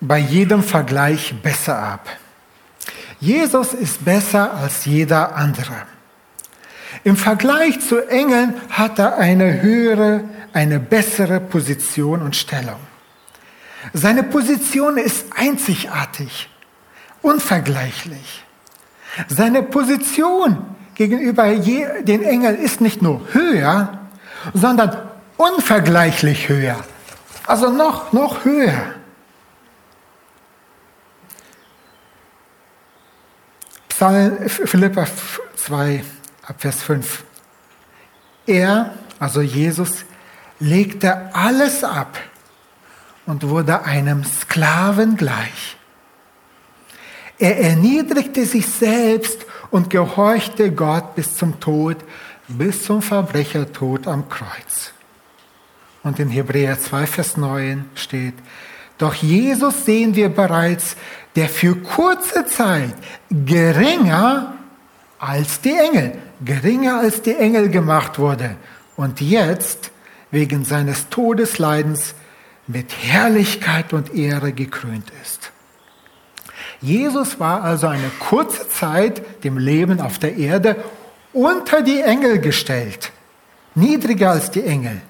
bei 0.00 0.18
jedem 0.18 0.62
Vergleich 0.62 1.34
besser 1.42 1.78
ab. 1.78 2.08
Jesus 3.20 3.74
ist 3.74 4.04
besser 4.04 4.54
als 4.54 4.84
jeder 4.84 5.34
andere. 5.34 5.74
Im 7.04 7.16
Vergleich 7.16 7.80
zu 7.80 8.08
Engeln 8.08 8.54
hat 8.70 8.98
er 8.98 9.18
eine 9.18 9.60
höhere, 9.62 10.24
eine 10.52 10.78
bessere 10.80 11.40
Position 11.40 12.22
und 12.22 12.36
Stellung. 12.36 12.80
Seine 13.92 14.22
Position 14.22 14.96
ist 14.96 15.26
einzigartig, 15.36 16.48
unvergleichlich. 17.22 18.44
Seine 19.28 19.62
Position 19.62 20.76
gegenüber 20.94 21.54
den 21.54 22.22
Engeln 22.22 22.56
ist 22.56 22.80
nicht 22.80 23.02
nur 23.02 23.22
höher, 23.32 23.98
sondern 24.54 24.96
unvergleichlich 25.36 26.48
höher. 26.48 26.76
Also 27.46 27.70
noch, 27.70 28.12
noch 28.12 28.44
höher. 28.44 28.94
Philippa 33.88 35.06
2, 35.56 36.04
Vers 36.56 36.82
5. 36.82 37.24
Er, 38.46 38.94
also 39.18 39.40
Jesus, 39.40 40.04
legte 40.60 41.34
alles 41.34 41.82
ab 41.82 42.16
und 43.28 43.46
wurde 43.46 43.84
einem 43.84 44.24
Sklaven 44.24 45.18
gleich. 45.18 45.76
Er 47.38 47.60
erniedrigte 47.60 48.46
sich 48.46 48.66
selbst 48.66 49.44
und 49.70 49.90
gehorchte 49.90 50.72
Gott 50.72 51.14
bis 51.14 51.36
zum 51.36 51.60
Tod, 51.60 51.98
bis 52.48 52.84
zum 52.84 53.02
Verbrechertod 53.02 54.08
am 54.08 54.30
Kreuz. 54.30 54.92
Und 56.02 56.18
in 56.18 56.30
Hebräer 56.30 56.80
2, 56.80 57.06
Vers 57.06 57.36
9 57.36 57.84
steht, 57.94 58.32
doch 58.96 59.12
Jesus 59.12 59.84
sehen 59.84 60.16
wir 60.16 60.30
bereits, 60.30 60.96
der 61.36 61.50
für 61.50 61.76
kurze 61.76 62.46
Zeit 62.46 62.94
geringer 63.30 64.54
als 65.18 65.60
die 65.60 65.76
Engel, 65.76 66.16
geringer 66.42 67.00
als 67.00 67.20
die 67.20 67.36
Engel 67.36 67.68
gemacht 67.68 68.18
wurde 68.18 68.56
und 68.96 69.20
jetzt 69.20 69.90
wegen 70.30 70.64
seines 70.64 71.10
Todesleidens 71.10 72.14
mit 72.68 72.92
Herrlichkeit 73.02 73.92
und 73.92 74.14
Ehre 74.14 74.52
gekrönt 74.52 75.10
ist. 75.22 75.50
Jesus 76.80 77.40
war 77.40 77.64
also 77.64 77.88
eine 77.88 78.10
kurze 78.20 78.68
Zeit 78.68 79.42
dem 79.42 79.58
Leben 79.58 80.00
auf 80.00 80.18
der 80.18 80.36
Erde 80.36 80.76
unter 81.32 81.82
die 81.82 82.00
Engel 82.00 82.38
gestellt, 82.38 83.10
niedriger 83.74 84.30
als 84.30 84.50
die 84.50 84.64
Engel. 84.64 85.00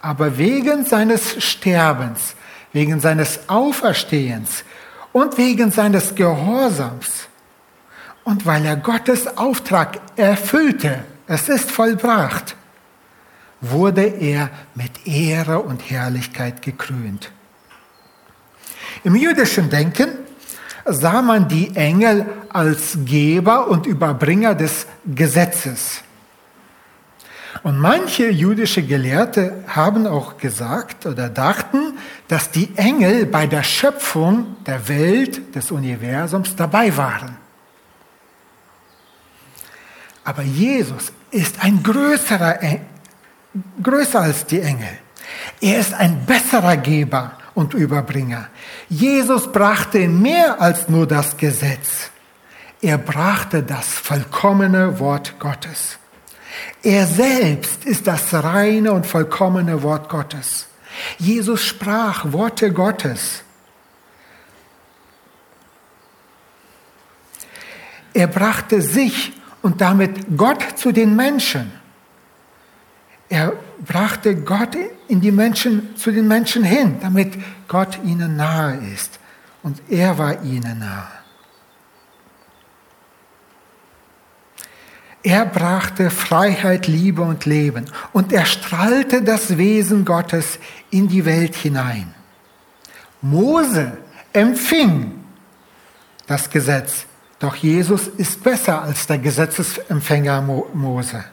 Aber 0.00 0.38
wegen 0.38 0.84
seines 0.84 1.42
Sterbens, 1.44 2.34
wegen 2.72 2.98
seines 3.00 3.48
Auferstehens 3.48 4.64
und 5.12 5.38
wegen 5.38 5.70
seines 5.70 6.14
Gehorsams 6.14 7.28
und 8.24 8.46
weil 8.46 8.64
er 8.64 8.76
Gottes 8.76 9.36
Auftrag 9.36 10.00
erfüllte, 10.16 11.04
es 11.26 11.48
ist 11.48 11.70
vollbracht, 11.70 12.56
wurde 13.60 14.02
er 14.02 14.50
mit 14.74 15.06
Ehre 15.06 15.60
und 15.60 15.90
Herrlichkeit 15.90 16.62
gekrönt. 16.62 17.30
Im 19.04 19.14
jüdischen 19.16 19.70
Denken 19.70 20.08
sah 20.84 21.22
man 21.22 21.48
die 21.48 21.74
Engel 21.76 22.26
als 22.48 22.98
Geber 23.04 23.68
und 23.68 23.86
Überbringer 23.86 24.54
des 24.54 24.86
Gesetzes. 25.06 26.02
Und 27.62 27.78
manche 27.78 28.30
jüdische 28.30 28.82
Gelehrte 28.82 29.64
haben 29.66 30.06
auch 30.06 30.38
gesagt 30.38 31.04
oder 31.04 31.28
dachten, 31.28 31.98
dass 32.28 32.50
die 32.50 32.70
Engel 32.76 33.26
bei 33.26 33.46
der 33.46 33.62
Schöpfung 33.62 34.56
der 34.66 34.88
Welt, 34.88 35.54
des 35.54 35.70
Universums 35.70 36.56
dabei 36.56 36.96
waren. 36.96 37.36
Aber 40.24 40.42
Jesus 40.42 41.12
ist 41.30 41.62
ein 41.62 41.82
größerer, 41.82 42.62
größer 43.82 44.20
als 44.20 44.46
die 44.46 44.60
Engel. 44.60 44.98
Er 45.60 45.78
ist 45.78 45.94
ein 45.94 46.24
besserer 46.26 46.76
Geber 46.76 47.32
und 47.54 47.74
Überbringer. 47.74 48.48
Jesus 48.88 49.50
brachte 49.50 50.08
mehr 50.08 50.60
als 50.60 50.88
nur 50.88 51.06
das 51.06 51.36
Gesetz. 51.36 52.10
Er 52.80 52.98
brachte 52.98 53.62
das 53.62 53.86
vollkommene 53.86 54.98
Wort 54.98 55.38
Gottes. 55.38 55.98
Er 56.82 57.06
selbst 57.06 57.84
ist 57.84 58.06
das 58.06 58.32
reine 58.32 58.92
und 58.92 59.06
vollkommene 59.06 59.82
Wort 59.82 60.08
Gottes. 60.08 60.66
Jesus 61.18 61.62
sprach 61.64 62.32
Worte 62.32 62.72
Gottes. 62.72 63.42
Er 68.12 68.26
brachte 68.26 68.82
sich 68.82 69.32
und 69.62 69.80
damit 69.80 70.36
Gott 70.36 70.62
zu 70.76 70.92
den 70.92 71.14
Menschen. 71.14 71.79
Er 73.30 73.52
brachte 73.86 74.34
Gott 74.34 74.76
in 75.06 75.20
die 75.20 75.30
Menschen, 75.30 75.96
zu 75.96 76.10
den 76.10 76.26
Menschen 76.26 76.64
hin, 76.64 76.98
damit 77.00 77.32
Gott 77.68 78.00
ihnen 78.04 78.36
nahe 78.36 78.78
ist. 78.92 79.20
Und 79.62 79.80
er 79.88 80.18
war 80.18 80.42
ihnen 80.42 80.80
nahe. 80.80 81.06
Er 85.22 85.46
brachte 85.46 86.10
Freiheit, 86.10 86.88
Liebe 86.88 87.22
und 87.22 87.44
Leben 87.46 87.84
und 88.12 88.32
er 88.32 88.46
strahlte 88.46 89.22
das 89.22 89.58
Wesen 89.58 90.04
Gottes 90.04 90.58
in 90.90 91.08
die 91.08 91.24
Welt 91.24 91.54
hinein. 91.54 92.12
Mose 93.20 93.98
empfing 94.32 95.22
das 96.26 96.48
Gesetz, 96.48 97.04
doch 97.38 97.54
Jesus 97.54 98.08
ist 98.08 98.42
besser 98.42 98.82
als 98.82 99.06
der 99.06 99.18
Gesetzesempfänger 99.18 100.40
Mose. 100.40 101.24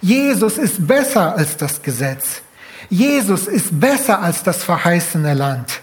Jesus 0.00 0.56
ist 0.58 0.86
besser 0.86 1.36
als 1.36 1.56
das 1.56 1.82
Gesetz. 1.82 2.42
Jesus 2.88 3.46
ist 3.46 3.78
besser 3.78 4.20
als 4.20 4.42
das 4.42 4.64
verheißene 4.64 5.34
Land. 5.34 5.80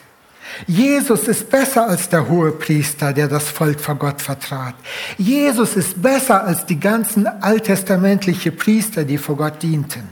Jesus 0.66 1.28
ist 1.28 1.50
besser 1.50 1.88
als 1.88 2.10
der 2.10 2.28
hohe 2.28 2.52
Priester, 2.52 3.14
der 3.14 3.28
das 3.28 3.48
Volk 3.48 3.80
vor 3.80 3.96
Gott 3.96 4.22
vertrat. 4.22 4.74
Jesus 5.18 5.76
ist 5.76 6.02
besser 6.02 6.44
als 6.44 6.66
die 6.66 6.80
ganzen 6.80 7.28
alttestamentlichen 7.28 8.56
Priester, 8.58 9.04
die 9.06 9.20
vor 9.20 9.38
Gott 9.38 9.62
dienten. 9.62 10.10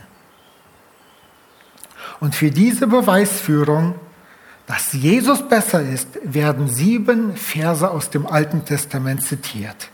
Und 2.20 2.36
für 2.36 2.52
diese 2.52 2.86
Beweisführung, 2.86 3.96
dass 4.68 4.94
Jesus 4.94 5.48
besser 5.48 5.82
ist, 5.82 6.08
werden 6.24 6.68
sieben 6.68 7.36
Verse 7.36 7.89
aus 7.89 8.10
dem 8.10 8.28
Alten 8.28 8.65
Testament 8.65 9.24
zitiert 9.24 9.89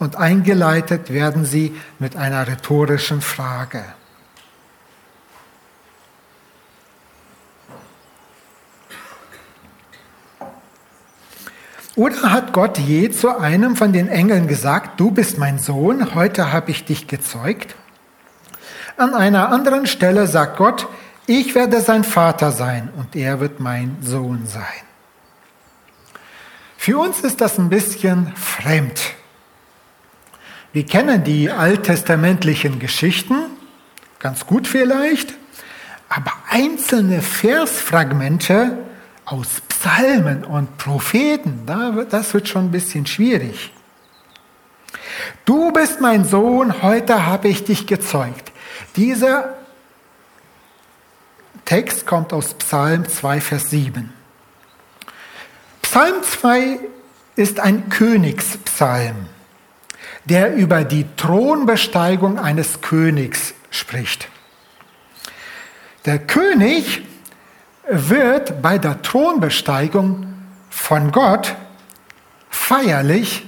und 0.00 0.16
eingeleitet 0.16 1.12
werden 1.12 1.44
sie 1.44 1.76
mit 2.00 2.16
einer 2.16 2.48
rhetorischen 2.48 3.20
Frage. 3.20 3.84
Oder 11.96 12.32
hat 12.32 12.54
Gott 12.54 12.78
je 12.78 13.10
zu 13.10 13.36
einem 13.36 13.76
von 13.76 13.92
den 13.92 14.08
Engeln 14.08 14.48
gesagt, 14.48 14.98
du 14.98 15.10
bist 15.10 15.36
mein 15.36 15.58
Sohn, 15.58 16.14
heute 16.14 16.50
habe 16.50 16.70
ich 16.70 16.86
dich 16.86 17.06
gezeugt? 17.06 17.76
An 18.96 19.14
einer 19.14 19.50
anderen 19.50 19.86
Stelle 19.86 20.26
sagt 20.26 20.56
Gott, 20.56 20.88
ich 21.26 21.54
werde 21.54 21.82
sein 21.82 22.04
Vater 22.04 22.52
sein 22.52 22.88
und 22.96 23.14
er 23.16 23.38
wird 23.38 23.60
mein 23.60 23.98
Sohn 24.00 24.46
sein. 24.46 24.64
Für 26.78 26.98
uns 26.98 27.20
ist 27.20 27.42
das 27.42 27.58
ein 27.58 27.68
bisschen 27.68 28.34
fremd. 28.34 28.98
Wir 30.72 30.86
kennen 30.86 31.24
die 31.24 31.50
alttestamentlichen 31.50 32.78
Geschichten, 32.78 33.34
ganz 34.20 34.46
gut 34.46 34.68
vielleicht, 34.68 35.34
aber 36.08 36.32
einzelne 36.48 37.22
Versfragmente 37.22 38.78
aus 39.24 39.60
Psalmen 39.68 40.44
und 40.44 40.78
Propheten, 40.78 41.66
das 42.10 42.34
wird 42.34 42.48
schon 42.48 42.66
ein 42.66 42.70
bisschen 42.70 43.06
schwierig. 43.06 43.72
Du 45.44 45.72
bist 45.72 46.00
mein 46.00 46.24
Sohn, 46.24 46.82
heute 46.82 47.26
habe 47.26 47.48
ich 47.48 47.64
dich 47.64 47.86
gezeugt. 47.86 48.52
Diese 48.96 49.54
Text 51.64 52.06
kommt 52.06 52.32
aus 52.32 52.54
Psalm 52.54 53.08
2, 53.08 53.40
Vers 53.40 53.70
7. 53.70 54.12
Psalm 55.82 56.22
2 56.22 56.80
ist 57.36 57.58
ein 57.58 57.88
Königspsalm, 57.88 59.26
der 60.24 60.54
über 60.54 60.84
die 60.84 61.06
Thronbesteigung 61.16 62.38
eines 62.38 62.80
Königs 62.80 63.54
spricht. 63.70 64.28
Der 66.06 66.18
König 66.18 67.02
wird 67.88 68.62
bei 68.62 68.78
der 68.78 69.02
Thronbesteigung 69.02 70.26
von 70.68 71.12
Gott 71.12 71.54
feierlich 72.48 73.46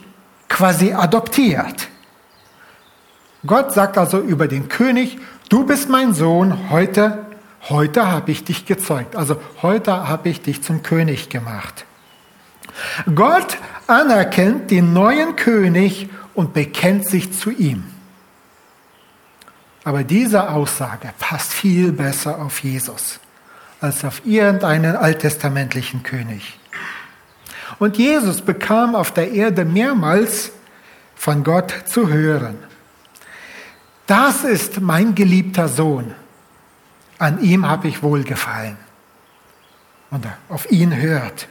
quasi 0.49 0.93
adoptiert. 0.93 1.89
Gott 3.47 3.73
sagt 3.73 3.99
also 3.99 4.21
über 4.21 4.47
den 4.49 4.69
König, 4.69 5.19
du 5.49 5.65
bist 5.65 5.89
mein 5.89 6.15
Sohn, 6.15 6.71
heute, 6.71 7.27
heute 7.69 8.11
habe 8.11 8.31
ich 8.31 8.45
dich 8.45 8.67
gezeugt. 8.67 9.17
Also 9.17 9.41
heute 9.63 10.09
habe 10.09 10.29
ich 10.29 10.43
dich 10.43 10.63
zum 10.63 10.83
König 10.83 11.29
gemacht. 11.29 11.85
Gott 13.15 13.59
anerkennt 13.87 14.71
den 14.71 14.93
neuen 14.93 15.37
König 15.37 16.09
und 16.35 16.53
bekennt 16.55 17.07
sich 17.07 17.33
zu 17.33 17.51
ihm. 17.51 17.85
Aber 19.85 20.05
diese 20.05 20.51
Aussage 20.51 21.13
passt 21.19 21.53
viel 21.53 21.93
besser 21.93 22.41
auf 22.41 22.63
Jesus 22.63 23.19
als 23.81 24.05
auf 24.05 24.25
irgendeinen 24.25 24.95
alttestamentlichen 24.95 26.05
König. 26.05 26.59
Und 27.81 27.99
Jesus 27.99 28.41
bekam 28.41 28.95
auf 28.95 29.13
der 29.13 29.33
Erde 29.33 29.65
mehrmals 29.65 30.53
von 31.17 31.43
Gott 31.43 31.75
zu 31.87 32.09
hören. 32.09 32.59
Das 34.07 34.45
ist 34.45 34.81
mein 34.81 35.15
geliebter 35.15 35.69
Sohn. 35.69 36.15
An 37.19 37.41
ihm 37.43 37.67
habe 37.69 37.89
ich 37.89 38.03
wohlgefallen. 38.03 38.77
Und 40.11 40.27
auf 40.49 40.71
ihn 40.71 40.95
hört. 40.95 41.49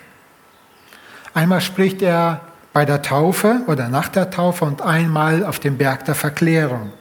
Einmal 1.34 1.62
spricht 1.62 2.02
er 2.02 2.42
bei 2.74 2.86
der 2.86 3.02
Taufe 3.02 3.62
oder 3.68 3.90
nach 3.90 4.10
der 4.10 4.30
Taufe 4.30 4.66
und 4.66 4.82
einmal 4.82 5.46
auf 5.46 5.60
dem 5.60 5.78
Berg 5.78 6.06
der 6.06 6.16
Verklärung. 6.16 6.94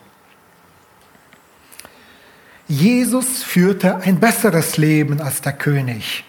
Jesus 2.67 3.43
führte 3.43 3.97
ein 3.97 4.21
besseres 4.21 4.77
Leben 4.77 5.21
als 5.21 5.41
der 5.41 5.53
König, 5.53 6.25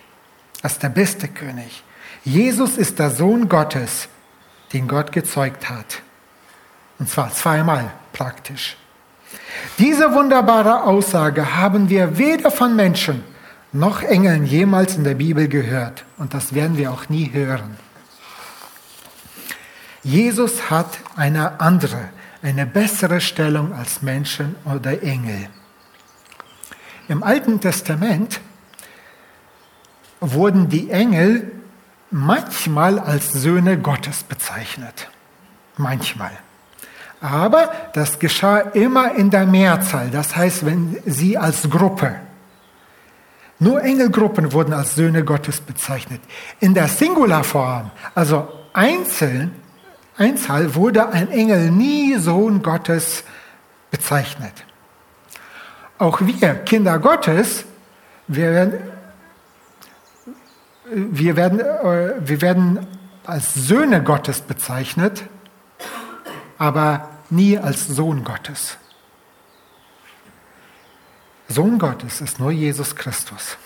als 0.61 0.79
der 0.79 0.89
beste 0.89 1.27
König. 1.27 1.83
Jesus 2.23 2.77
ist 2.77 2.99
der 2.99 3.11
Sohn 3.11 3.47
Gottes, 3.47 4.07
den 4.73 4.87
Gott 4.87 5.11
gezeugt 5.11 5.69
hat. 5.69 6.01
Und 6.99 7.09
zwar 7.09 7.31
zweimal 7.31 7.91
praktisch. 8.13 8.77
Diese 9.79 10.13
wunderbare 10.13 10.83
Aussage 10.83 11.55
haben 11.55 11.89
wir 11.89 12.17
weder 12.17 12.51
von 12.51 12.75
Menschen 12.75 13.23
noch 13.71 14.03
Engeln 14.03 14.45
jemals 14.45 14.95
in 14.95 15.03
der 15.03 15.15
Bibel 15.15 15.47
gehört. 15.47 16.03
Und 16.17 16.33
das 16.33 16.53
werden 16.53 16.77
wir 16.77 16.91
auch 16.91 17.09
nie 17.09 17.31
hören. 17.31 17.77
Jesus 20.03 20.69
hat 20.69 20.97
eine 21.15 21.59
andere, 21.59 22.09
eine 22.41 22.65
bessere 22.65 23.21
Stellung 23.21 23.73
als 23.73 24.01
Menschen 24.01 24.55
oder 24.65 25.01
Engel. 25.03 25.47
Im 27.07 27.23
Alten 27.23 27.59
Testament 27.59 28.39
wurden 30.19 30.69
die 30.69 30.89
Engel 30.89 31.51
manchmal 32.09 32.99
als 32.99 33.31
Söhne 33.31 33.77
Gottes 33.77 34.23
bezeichnet. 34.23 35.09
Manchmal. 35.77 36.31
Aber 37.21 37.71
das 37.93 38.17
geschah 38.17 38.59
immer 38.59 39.13
in 39.15 39.29
der 39.29 39.45
Mehrzahl, 39.45 40.09
das 40.09 40.35
heißt, 40.35 40.65
wenn 40.65 40.97
sie 41.05 41.37
als 41.37 41.69
Gruppe. 41.69 42.15
Nur 43.59 43.83
Engelgruppen 43.83 44.51
wurden 44.53 44.73
als 44.73 44.95
Söhne 44.95 45.23
Gottes 45.23 45.61
bezeichnet. 45.61 46.21
In 46.59 46.73
der 46.73 46.87
Singularform, 46.87 47.91
also 48.15 48.47
einzeln, 48.73 49.60
Einzahl, 50.17 50.75
wurde 50.75 51.09
ein 51.09 51.29
Engel 51.31 51.71
nie 51.71 52.15
Sohn 52.17 52.61
Gottes 52.61 53.23
bezeichnet. 53.89 54.53
Auch 55.97 56.19
wir, 56.21 56.55
Kinder 56.55 56.99
Gottes, 56.99 57.65
wir 58.27 58.51
werden, 58.51 58.79
wir 60.85 61.35
werden, 61.35 61.59
äh, 61.59 62.15
wir 62.19 62.41
werden 62.41 62.87
als 63.25 63.53
Söhne 63.53 64.03
Gottes 64.03 64.41
bezeichnet, 64.41 65.23
aber 66.57 67.09
nie 67.29 67.57
als 67.57 67.87
Sohn 67.87 68.23
Gottes. 68.23 68.77
Sohn 71.47 71.79
Gottes 71.79 72.21
ist 72.21 72.39
nur 72.39 72.51
Jesus 72.51 72.95
Christus. 72.95 73.57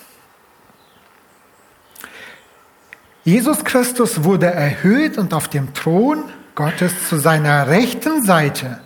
Jesus 3.25 3.65
Christus 3.65 4.23
wurde 4.23 4.45
erhöht 4.45 5.17
und 5.17 5.33
auf 5.33 5.49
dem 5.49 5.73
Thron 5.73 6.23
Gottes 6.55 7.09
zu 7.09 7.17
seiner 7.17 7.67
rechten 7.67 8.23
Seite 8.23 8.79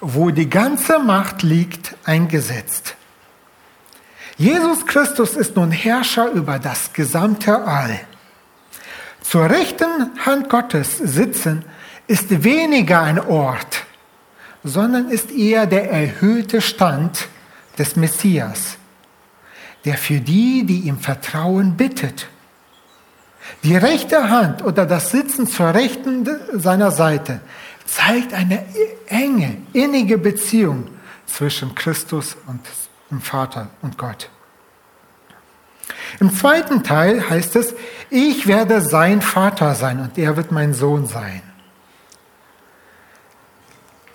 wo 0.00 0.30
die 0.30 0.48
ganze 0.48 0.98
Macht 0.98 1.42
liegt, 1.42 1.94
eingesetzt. 2.04 2.96
Jesus 4.36 4.86
Christus 4.86 5.36
ist 5.36 5.56
nun 5.56 5.70
Herrscher 5.70 6.30
über 6.30 6.58
das 6.58 6.92
gesamte 6.92 7.62
All. 7.62 8.00
Zur 9.20 9.50
rechten 9.50 10.10
Hand 10.24 10.48
Gottes 10.48 10.96
sitzen 10.96 11.64
ist 12.06 12.42
weniger 12.42 13.02
ein 13.02 13.20
Ort, 13.20 13.84
sondern 14.64 15.10
ist 15.10 15.30
eher 15.30 15.66
der 15.66 15.90
erhöhte 15.90 16.62
Stand 16.62 17.28
des 17.78 17.96
Messias, 17.96 18.78
der 19.84 19.98
für 19.98 20.20
die, 20.20 20.64
die 20.64 20.80
ihm 20.80 20.98
vertrauen, 20.98 21.76
bittet. 21.76 22.28
Die 23.62 23.76
rechte 23.76 24.30
Hand 24.30 24.64
oder 24.64 24.86
das 24.86 25.10
Sitzen 25.10 25.46
zur 25.46 25.74
rechten 25.74 26.28
seiner 26.54 26.90
Seite 26.90 27.40
zeigt 27.84 28.32
eine 28.32 28.64
enge, 29.06 29.58
innige 29.72 30.18
Beziehung 30.18 30.88
zwischen 31.26 31.74
Christus 31.74 32.36
und 32.46 32.60
dem 33.10 33.20
Vater 33.20 33.68
und 33.82 33.98
Gott. 33.98 34.30
Im 36.18 36.34
zweiten 36.34 36.82
Teil 36.82 37.28
heißt 37.28 37.56
es, 37.56 37.74
ich 38.08 38.46
werde 38.46 38.80
sein 38.80 39.22
Vater 39.22 39.74
sein 39.74 40.00
und 40.00 40.18
er 40.18 40.36
wird 40.36 40.50
mein 40.52 40.74
Sohn 40.74 41.06
sein. 41.06 41.42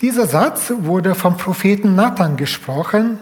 Dieser 0.01 0.27
Satz 0.27 0.71
wurde 0.75 1.15
vom 1.15 1.37
Propheten 1.37 1.95
Nathan 1.95 2.37
gesprochen, 2.37 3.19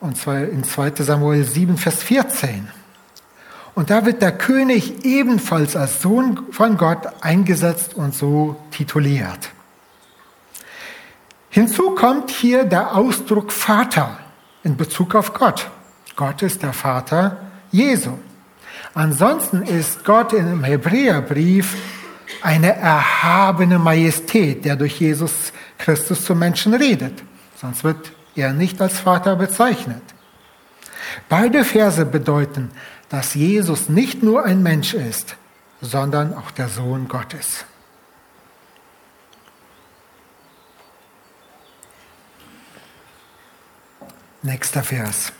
und 0.00 0.16
zwar 0.16 0.38
in 0.38 0.62
2 0.62 0.92
Samuel 1.02 1.44
7, 1.44 1.76
Vers 1.76 2.02
14. 2.02 2.68
Und 3.78 3.90
da 3.90 4.04
wird 4.04 4.22
der 4.22 4.32
König 4.32 5.04
ebenfalls 5.04 5.76
als 5.76 6.02
Sohn 6.02 6.46
von 6.50 6.76
Gott 6.76 7.06
eingesetzt 7.20 7.94
und 7.94 8.12
so 8.12 8.56
tituliert. 8.72 9.50
Hinzu 11.48 11.92
kommt 11.92 12.32
hier 12.32 12.64
der 12.64 12.96
Ausdruck 12.96 13.52
Vater 13.52 14.18
in 14.64 14.76
Bezug 14.76 15.14
auf 15.14 15.32
Gott. 15.32 15.70
Gott 16.16 16.42
ist 16.42 16.64
der 16.64 16.72
Vater 16.72 17.36
Jesu. 17.70 18.18
Ansonsten 18.94 19.62
ist 19.62 20.04
Gott 20.04 20.32
im 20.32 20.64
Hebräerbrief 20.64 21.76
eine 22.42 22.74
erhabene 22.74 23.78
Majestät, 23.78 24.64
der 24.64 24.74
durch 24.74 24.98
Jesus 24.98 25.52
Christus 25.78 26.24
zu 26.24 26.34
Menschen 26.34 26.74
redet. 26.74 27.22
Sonst 27.54 27.84
wird 27.84 28.10
er 28.34 28.52
nicht 28.52 28.82
als 28.82 28.98
Vater 28.98 29.36
bezeichnet. 29.36 30.02
Beide 31.28 31.64
Verse 31.64 32.04
bedeuten, 32.04 32.70
dass 33.08 33.34
Jesus 33.34 33.88
nicht 33.88 34.22
nur 34.22 34.44
ein 34.44 34.62
Mensch 34.62 34.94
ist, 34.94 35.36
sondern 35.80 36.34
auch 36.34 36.50
der 36.50 36.68
Sohn 36.68 37.08
Gottes. 37.08 37.64
Nächster 44.42 44.82
Vers. 44.82 45.32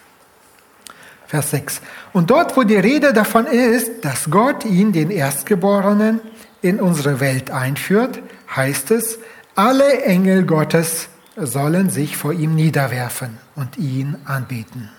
Vers 1.26 1.50
6. 1.50 1.80
Und 2.12 2.30
dort, 2.30 2.56
wo 2.56 2.62
die 2.62 2.76
Rede 2.76 3.12
davon 3.12 3.46
ist, 3.46 4.04
dass 4.04 4.30
Gott 4.30 4.64
ihn, 4.64 4.92
den 4.92 5.10
Erstgeborenen, 5.10 6.20
in 6.62 6.80
unsere 6.80 7.20
Welt 7.20 7.50
einführt, 7.50 8.20
heißt 8.54 8.90
es, 8.90 9.18
alle 9.54 10.02
Engel 10.02 10.44
Gottes 10.44 11.08
sollen 11.36 11.90
sich 11.90 12.16
vor 12.16 12.32
ihm 12.32 12.54
niederwerfen 12.54 13.38
und 13.54 13.76
ihn 13.76 14.16
anbeten. 14.24 14.90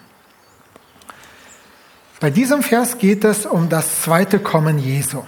Bei 2.19 2.29
diesem 2.29 2.63
Vers 2.63 2.97
geht 2.97 3.23
es 3.23 3.45
um 3.45 3.69
das 3.69 4.01
zweite 4.01 4.39
Kommen 4.39 4.77
Jesu. 4.77 5.23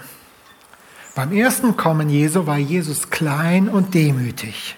Beim 1.15 1.31
ersten 1.31 1.77
Kommen 1.77 2.09
Jesu 2.09 2.47
war 2.47 2.57
Jesus 2.57 3.09
klein 3.09 3.69
und 3.69 3.93
demütig. 3.93 4.77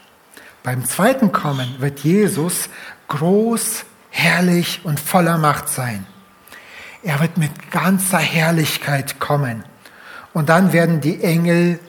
Beim 0.61 0.85
zweiten 0.85 1.31
Kommen 1.31 1.75
wird 1.79 2.01
Jesus 2.01 2.69
groß, 3.07 3.85
herrlich 4.11 4.81
und 4.83 4.99
voller 4.99 5.39
Macht 5.39 5.69
sein. 5.69 6.05
Er 7.01 7.19
wird 7.19 7.37
mit 7.37 7.71
ganzer 7.71 8.19
Herrlichkeit 8.19 9.19
kommen. 9.19 9.63
Und 10.33 10.49
dann 10.49 10.71
werden 10.71 11.01
die 11.01 11.23
Engel, 11.23 11.79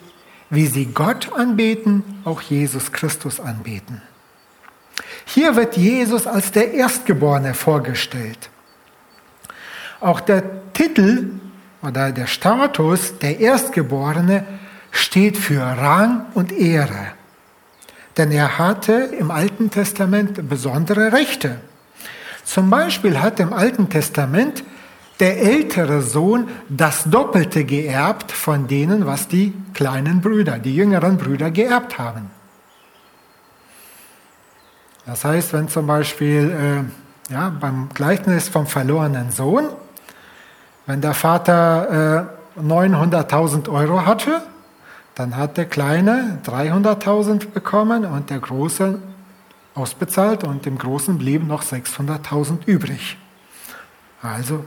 wie 0.48 0.66
sie 0.66 0.86
Gott 0.86 1.34
anbeten, 1.34 2.02
auch 2.24 2.40
Jesus 2.40 2.92
Christus 2.92 3.40
anbeten. 3.40 4.00
Hier 5.26 5.54
wird 5.54 5.76
Jesus 5.76 6.26
als 6.26 6.50
der 6.50 6.72
Erstgeborene 6.72 7.52
vorgestellt. 7.52 8.50
Auch 10.04 10.20
der 10.20 10.42
Titel 10.74 11.30
oder 11.80 12.12
der 12.12 12.26
Status 12.26 13.18
der 13.20 13.40
Erstgeborene 13.40 14.44
steht 14.90 15.38
für 15.38 15.62
Rang 15.62 16.26
und 16.34 16.52
Ehre. 16.52 17.12
Denn 18.18 18.30
er 18.30 18.58
hatte 18.58 18.92
im 19.18 19.30
Alten 19.30 19.70
Testament 19.70 20.46
besondere 20.46 21.10
Rechte. 21.12 21.56
Zum 22.44 22.68
Beispiel 22.68 23.18
hat 23.18 23.40
im 23.40 23.54
Alten 23.54 23.88
Testament 23.88 24.62
der 25.20 25.40
ältere 25.40 26.02
Sohn 26.02 26.48
das 26.68 27.04
Doppelte 27.04 27.64
geerbt 27.64 28.30
von 28.30 28.66
denen, 28.68 29.06
was 29.06 29.26
die 29.26 29.54
kleinen 29.72 30.20
Brüder, 30.20 30.58
die 30.58 30.76
jüngeren 30.76 31.16
Brüder 31.16 31.50
geerbt 31.50 31.98
haben. 31.98 32.30
Das 35.06 35.24
heißt, 35.24 35.54
wenn 35.54 35.68
zum 35.68 35.86
Beispiel 35.86 36.84
äh, 37.30 37.32
ja, 37.32 37.48
beim 37.48 37.88
Gleichnis 37.94 38.50
vom 38.50 38.66
verlorenen 38.66 39.30
Sohn, 39.30 39.70
wenn 40.86 41.00
der 41.00 41.14
Vater 41.14 42.28
äh, 42.56 42.60
900.000 42.60 43.68
Euro 43.70 44.04
hatte, 44.06 44.42
dann 45.14 45.36
hat 45.36 45.56
der 45.56 45.66
Kleine 45.66 46.38
300.000 46.44 47.50
bekommen 47.50 48.04
und 48.04 48.30
der 48.30 48.40
Große 48.40 48.98
ausbezahlt 49.74 50.44
und 50.44 50.66
dem 50.66 50.78
Großen 50.78 51.18
blieben 51.18 51.46
noch 51.46 51.62
600.000 51.62 52.66
übrig. 52.66 53.16
Also 54.22 54.64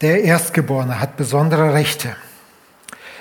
der 0.00 0.22
Erstgeborene 0.22 1.00
hat 1.00 1.16
besondere 1.16 1.72
Rechte. 1.72 2.14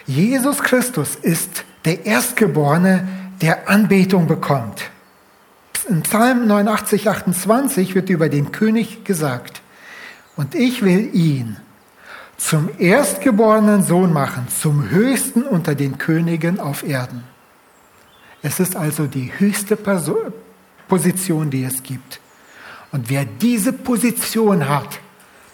Jesus 0.06 0.62
Christus 0.62 1.16
ist 1.16 1.64
der 1.86 2.06
Erstgeborene, 2.06 3.08
der 3.42 3.70
Anbetung 3.70 4.28
bekommt. 4.28 4.90
In 5.90 6.04
Psalm 6.04 6.48
89, 6.48 7.10
28 7.10 7.96
wird 7.96 8.10
über 8.10 8.30
den 8.30 8.52
König 8.52 9.04
gesagt, 9.06 9.63
und 10.36 10.56
ich 10.56 10.82
will 10.82 11.14
ihn 11.14 11.58
zum 12.38 12.70
erstgeborenen 12.78 13.84
Sohn 13.84 14.12
machen, 14.12 14.48
zum 14.50 14.90
höchsten 14.90 15.44
unter 15.44 15.76
den 15.76 15.98
Königen 15.98 16.60
auf 16.60 16.84
Erden. 16.84 17.24
Es 18.42 18.60
ist 18.60 18.76
also 18.76 19.08
die 19.08 19.32
höchste 19.38 19.78
Position, 20.88 21.50
die 21.50 21.64
es 21.64 21.84
gibt. 21.84 22.20
Und 22.92 23.10
wer 23.10 23.26
diese 23.26 23.72
Position 23.72 24.68
hat, 24.68 25.00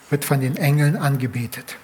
wird 0.10 0.26
von 0.26 0.42
den 0.42 0.58
Engeln 0.58 0.98
angebetet. 0.98 1.78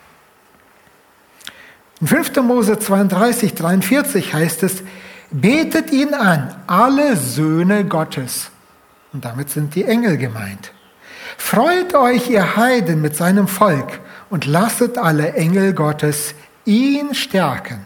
In 2.01 2.07
5. 2.07 2.35
Mose 2.37 2.79
32, 2.79 3.53
43 3.53 4.33
heißt 4.33 4.63
es, 4.63 4.83
betet 5.31 5.91
ihn 5.91 6.13
an, 6.13 6.55
alle 6.67 7.15
Söhne 7.15 7.85
Gottes. 7.85 8.51
Und 9.13 9.23
damit 9.23 9.49
sind 9.49 9.75
die 9.75 9.85
Engel 9.85 10.17
gemeint. 10.17 10.73
Freut 11.37 11.93
euch, 11.93 12.29
ihr 12.29 12.55
Heiden, 12.55 13.01
mit 13.01 13.15
seinem 13.15 13.47
Volk 13.47 13.99
und 14.29 14.45
lasset 14.45 14.97
alle 14.97 15.33
Engel 15.33 15.73
Gottes 15.73 16.35
ihn 16.65 17.13
stärken. 17.13 17.85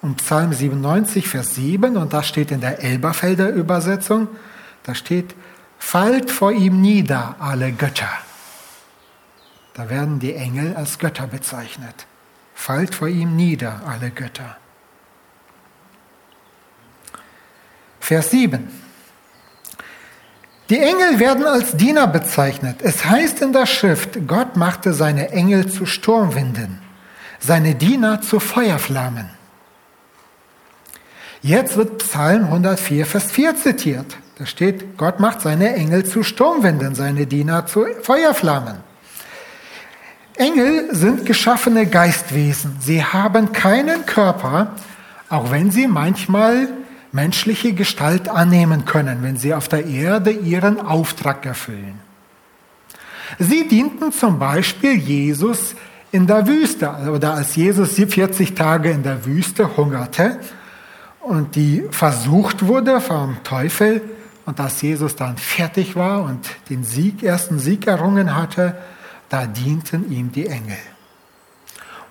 Und 0.00 0.16
Psalm 0.18 0.52
97, 0.52 1.28
Vers 1.28 1.54
7, 1.54 1.96
und 1.96 2.12
das 2.12 2.28
steht 2.28 2.50
in 2.50 2.60
der 2.60 2.82
Elberfelder 2.82 3.48
Übersetzung, 3.50 4.28
da 4.82 4.94
steht, 4.94 5.34
fallt 5.78 6.30
vor 6.30 6.52
ihm 6.52 6.80
nieder 6.80 7.36
alle 7.38 7.72
Götter. 7.72 8.10
Da 9.74 9.90
werden 9.90 10.20
die 10.20 10.34
Engel 10.34 10.76
als 10.76 10.98
Götter 10.98 11.26
bezeichnet. 11.26 12.06
Fallt 12.54 12.94
vor 12.94 13.08
ihm 13.08 13.34
nieder 13.34 13.82
alle 13.86 14.10
Götter. 14.10 14.56
Vers 17.98 18.30
7. 18.30 18.70
Die 20.74 20.80
Engel 20.80 21.20
werden 21.20 21.46
als 21.46 21.76
Diener 21.76 22.08
bezeichnet. 22.08 22.80
Es 22.82 23.04
heißt 23.04 23.42
in 23.42 23.52
der 23.52 23.64
Schrift, 23.64 24.26
Gott 24.26 24.56
machte 24.56 24.92
seine 24.92 25.30
Engel 25.30 25.70
zu 25.70 25.86
Sturmwinden, 25.86 26.80
seine 27.38 27.76
Diener 27.76 28.22
zu 28.22 28.40
Feuerflammen. 28.40 29.30
Jetzt 31.42 31.76
wird 31.76 31.98
Psalm 31.98 32.46
104, 32.46 33.06
Vers 33.06 33.30
4 33.30 33.54
zitiert. 33.54 34.16
Da 34.36 34.46
steht, 34.46 34.98
Gott 34.98 35.20
macht 35.20 35.42
seine 35.42 35.76
Engel 35.76 36.04
zu 36.06 36.24
Sturmwinden, 36.24 36.96
seine 36.96 37.28
Diener 37.28 37.66
zu 37.66 37.86
Feuerflammen. 38.02 38.78
Engel 40.34 40.92
sind 40.92 41.24
geschaffene 41.24 41.86
Geistwesen. 41.86 42.78
Sie 42.80 43.04
haben 43.04 43.52
keinen 43.52 44.06
Körper, 44.06 44.72
auch 45.28 45.52
wenn 45.52 45.70
sie 45.70 45.86
manchmal 45.86 46.66
menschliche 47.14 47.72
Gestalt 47.72 48.28
annehmen 48.28 48.84
können, 48.84 49.22
wenn 49.22 49.36
sie 49.36 49.54
auf 49.54 49.68
der 49.68 49.86
Erde 49.86 50.30
ihren 50.30 50.80
Auftrag 50.80 51.46
erfüllen. 51.46 52.00
Sie 53.38 53.66
dienten 53.68 54.12
zum 54.12 54.38
Beispiel 54.38 54.96
Jesus 54.96 55.74
in 56.12 56.26
der 56.26 56.46
Wüste 56.46 56.90
oder 57.12 57.34
als 57.34 57.56
Jesus 57.56 57.94
40 57.94 58.54
Tage 58.54 58.90
in 58.90 59.02
der 59.02 59.24
Wüste 59.24 59.76
hungerte 59.76 60.40
und 61.20 61.56
die 61.56 61.84
versucht 61.90 62.66
wurde 62.66 63.00
vom 63.00 63.38
Teufel 63.44 64.02
und 64.44 64.60
als 64.60 64.82
Jesus 64.82 65.16
dann 65.16 65.36
fertig 65.36 65.96
war 65.96 66.22
und 66.22 66.40
den 66.68 66.84
Sieg, 66.84 67.22
ersten 67.22 67.58
Sieg 67.58 67.86
errungen 67.86 68.36
hatte, 68.36 68.76
da 69.28 69.46
dienten 69.46 70.10
ihm 70.12 70.32
die 70.32 70.46
Engel. 70.46 70.76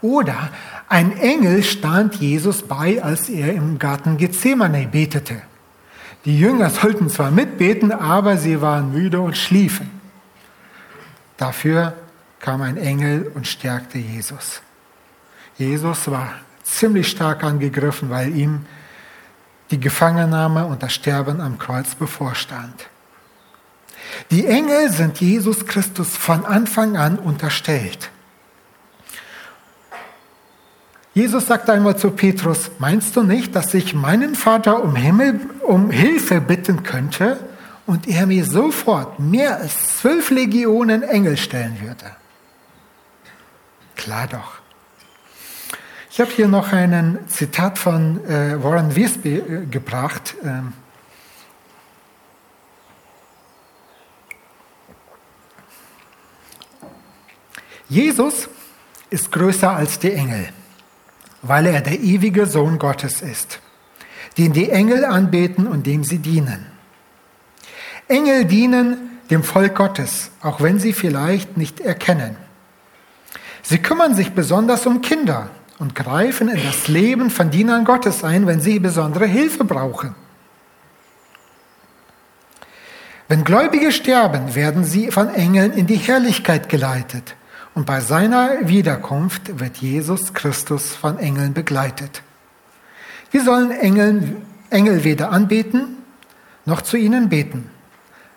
Oder 0.03 0.49
ein 0.89 1.17
Engel 1.17 1.63
stand 1.63 2.15
Jesus 2.15 2.61
bei, 2.61 3.01
als 3.01 3.29
er 3.29 3.53
im 3.53 3.79
Garten 3.79 4.17
Gethsemane 4.17 4.85
betete. 4.85 5.41
Die 6.25 6.37
Jünger 6.37 6.69
sollten 6.69 7.09
zwar 7.09 7.31
mitbeten, 7.31 7.93
aber 7.93 8.37
sie 8.37 8.61
waren 8.61 8.91
müde 8.91 9.21
und 9.21 9.37
schliefen. 9.37 9.89
Dafür 11.37 11.93
kam 12.39 12.61
ein 12.61 12.75
Engel 12.75 13.31
und 13.33 13.47
stärkte 13.47 13.97
Jesus. 13.97 14.61
Jesus 15.57 16.11
war 16.11 16.33
ziemlich 16.63 17.07
stark 17.07 17.41
angegriffen, 17.45 18.09
weil 18.09 18.35
ihm 18.35 18.65
die 19.71 19.79
Gefangennahme 19.79 20.65
und 20.65 20.83
das 20.83 20.93
Sterben 20.93 21.39
am 21.39 21.57
Kreuz 21.57 21.95
bevorstand. 21.95 22.89
Die 24.31 24.45
Engel 24.45 24.91
sind 24.91 25.21
Jesus 25.21 25.65
Christus 25.65 26.17
von 26.17 26.45
Anfang 26.45 26.97
an 26.97 27.17
unterstellt. 27.17 28.11
Jesus 31.13 31.45
sagt 31.45 31.69
einmal 31.69 31.95
zu 31.95 32.09
Petrus, 32.09 32.71
meinst 32.79 33.15
du 33.15 33.21
nicht, 33.21 33.55
dass 33.55 33.73
ich 33.75 33.93
meinen 33.93 34.33
Vater 34.33 34.83
um, 34.83 34.95
Himmel, 34.95 35.39
um 35.61 35.91
Hilfe 35.91 36.41
bitten 36.41 36.81
könnte 36.81 37.37
und 37.85 38.07
er 38.07 38.25
mir 38.25 38.45
sofort 38.45 39.19
mehr 39.19 39.57
als 39.57 39.99
zwölf 39.99 40.31
Legionen 40.31 41.03
Engel 41.03 41.37
stellen 41.37 41.77
würde? 41.81 42.15
Klar 43.95 44.27
doch. 44.27 44.53
Ich 46.09 46.19
habe 46.19 46.31
hier 46.31 46.47
noch 46.47 46.73
ein 46.73 47.19
Zitat 47.27 47.77
von 47.77 48.25
äh, 48.25 48.63
Warren 48.63 48.95
Wiesby 48.95 49.35
äh, 49.35 49.65
gebracht. 49.67 50.35
Ähm, 50.43 50.73
Jesus 57.87 58.49
ist 59.11 59.31
größer 59.31 59.75
als 59.75 59.99
die 59.99 60.11
Engel 60.11 60.49
weil 61.43 61.67
er 61.67 61.81
der 61.81 61.99
ewige 61.99 62.47
Sohn 62.47 62.79
Gottes 62.79 63.21
ist, 63.21 63.59
den 64.37 64.53
die 64.53 64.69
Engel 64.71 65.05
anbeten 65.05 65.67
und 65.67 65.85
dem 65.85 66.03
sie 66.03 66.17
dienen. 66.17 66.65
Engel 68.07 68.45
dienen 68.45 69.19
dem 69.29 69.43
Volk 69.43 69.75
Gottes, 69.75 70.31
auch 70.41 70.61
wenn 70.61 70.79
sie 70.79 70.93
vielleicht 70.93 71.57
nicht 71.57 71.79
erkennen. 71.79 72.35
Sie 73.61 73.77
kümmern 73.77 74.15
sich 74.15 74.31
besonders 74.31 74.85
um 74.85 75.01
Kinder 75.01 75.49
und 75.79 75.95
greifen 75.95 76.49
in 76.49 76.61
das 76.63 76.87
Leben 76.87 77.29
von 77.29 77.49
Dienern 77.49 77.85
Gottes 77.85 78.23
ein, 78.23 78.47
wenn 78.47 78.61
sie 78.61 78.79
besondere 78.79 79.25
Hilfe 79.25 79.63
brauchen. 79.63 80.15
Wenn 83.27 83.43
Gläubige 83.43 83.91
sterben, 83.91 84.53
werden 84.53 84.83
sie 84.83 85.11
von 85.11 85.33
Engeln 85.33 85.71
in 85.71 85.87
die 85.87 85.95
Herrlichkeit 85.95 86.69
geleitet. 86.69 87.35
Und 87.75 87.85
bei 87.85 88.01
seiner 88.01 88.67
Wiederkunft 88.67 89.59
wird 89.59 89.77
Jesus 89.77 90.33
Christus 90.33 90.93
von 90.93 91.17
Engeln 91.17 91.53
begleitet. 91.53 92.21
Wir 93.31 93.43
sollen 93.43 93.71
Engel, 93.71 94.37
Engel 94.69 95.03
weder 95.03 95.31
anbeten 95.31 95.97
noch 96.65 96.81
zu 96.81 96.97
ihnen 96.97 97.29
beten. 97.29 97.69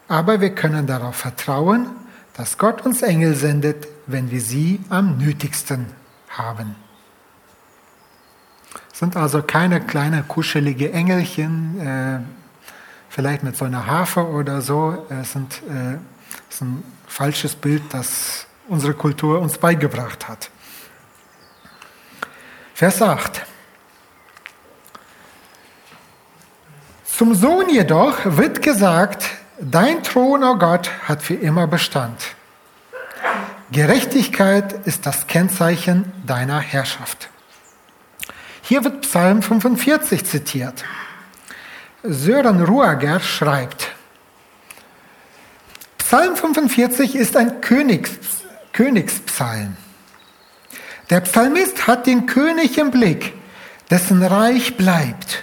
Aber 0.09 0.41
wir 0.41 0.55
können 0.55 0.87
darauf 0.87 1.17
vertrauen, 1.17 1.89
dass 2.35 2.59
Gott 2.59 2.85
uns 2.85 3.03
Engel 3.03 3.35
sendet, 3.35 3.89
wenn 4.07 4.31
wir 4.31 4.41
sie 4.41 4.81
am 4.89 5.19
nötigsten 5.19 5.87
haben. 6.29 6.77
Es 8.93 8.99
sind 8.99 9.17
also 9.17 9.43
keine 9.43 9.81
kleinen 9.81 10.27
kuschelige 10.29 10.93
Engelchen, 10.93 11.81
äh, 11.81 12.21
vielleicht 13.09 13.43
mit 13.43 13.57
so 13.57 13.65
einer 13.65 13.87
Harfe 13.87 14.27
oder 14.27 14.61
so. 14.61 15.07
Es, 15.09 15.33
sind, 15.33 15.63
äh, 15.69 15.95
es 16.49 16.57
ist 16.57 16.63
ein 16.63 16.83
falsches 17.07 17.55
Bild, 17.57 17.83
das 17.91 18.46
unsere 18.69 18.95
Kultur 18.95 19.41
uns 19.41 19.59
beigebracht 19.59 20.29
hat. 20.29 20.51
Vers 22.75 23.01
8. 23.01 23.43
Zum 27.05 27.35
Sohn 27.35 27.71
jedoch 27.71 28.19
wird 28.25 28.61
gesagt, 28.61 29.25
dein 29.59 30.03
Thron, 30.03 30.45
o 30.45 30.51
oh 30.51 30.57
Gott, 30.59 30.91
hat 31.09 31.23
für 31.23 31.35
immer 31.35 31.67
Bestand. 31.67 32.21
Gerechtigkeit 33.73 34.87
ist 34.87 35.07
das 35.07 35.27
Kennzeichen 35.27 36.13
deiner 36.27 36.61
Herrschaft. 36.61 37.31
Hier 38.63 38.85
wird 38.85 39.03
Psalm 39.03 39.43
45 39.43 40.25
zitiert. 40.25 40.85
Sören 42.03 42.63
Ruager 42.63 43.21
schreibt, 43.21 43.93
Psalm 45.99 46.37
45 46.37 47.17
ist 47.17 47.37
ein 47.37 47.61
Königs, 47.61 48.11
Königspsalm. 48.77 49.75
Der 51.09 51.23
Psalmist 51.23 51.87
hat 51.87 52.07
den 52.07 52.27
König 52.27 52.77
im 52.77 52.91
Blick, 52.91 53.33
dessen 53.91 54.23
Reich 54.23 54.77
bleibt. 54.77 55.43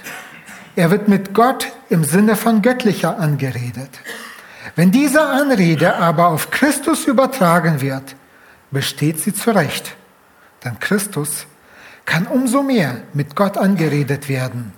Er 0.76 0.92
wird 0.92 1.08
mit 1.08 1.34
Gott 1.34 1.72
im 1.88 2.04
Sinne 2.04 2.36
von 2.36 2.62
göttlicher 2.62 3.18
angeredet. 3.18 3.90
Wenn 4.76 4.92
diese 4.92 5.20
Anrede 5.20 5.96
aber 5.96 6.28
auf 6.28 6.52
Christus 6.52 7.06
übertragen 7.06 7.80
wird, 7.80 8.14
besteht 8.70 9.18
sie 9.18 9.34
zurecht. 9.34 9.96
Denn 10.64 10.78
Christus 10.78 11.48
kann 12.04 12.28
umso 12.28 12.62
mehr 12.62 12.98
mit 13.14 13.34
Gott 13.34 13.58
angeredet 13.58 14.28
werden, 14.28 14.72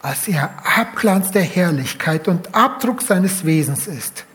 als 0.00 0.28
er 0.28 0.50
Abglanz 0.78 1.32
der 1.32 1.42
Herrlichkeit 1.42 2.28
und 2.28 2.54
Abdruck 2.54 3.02
seines 3.02 3.44
Wesens 3.44 3.88
ist. 3.88 4.25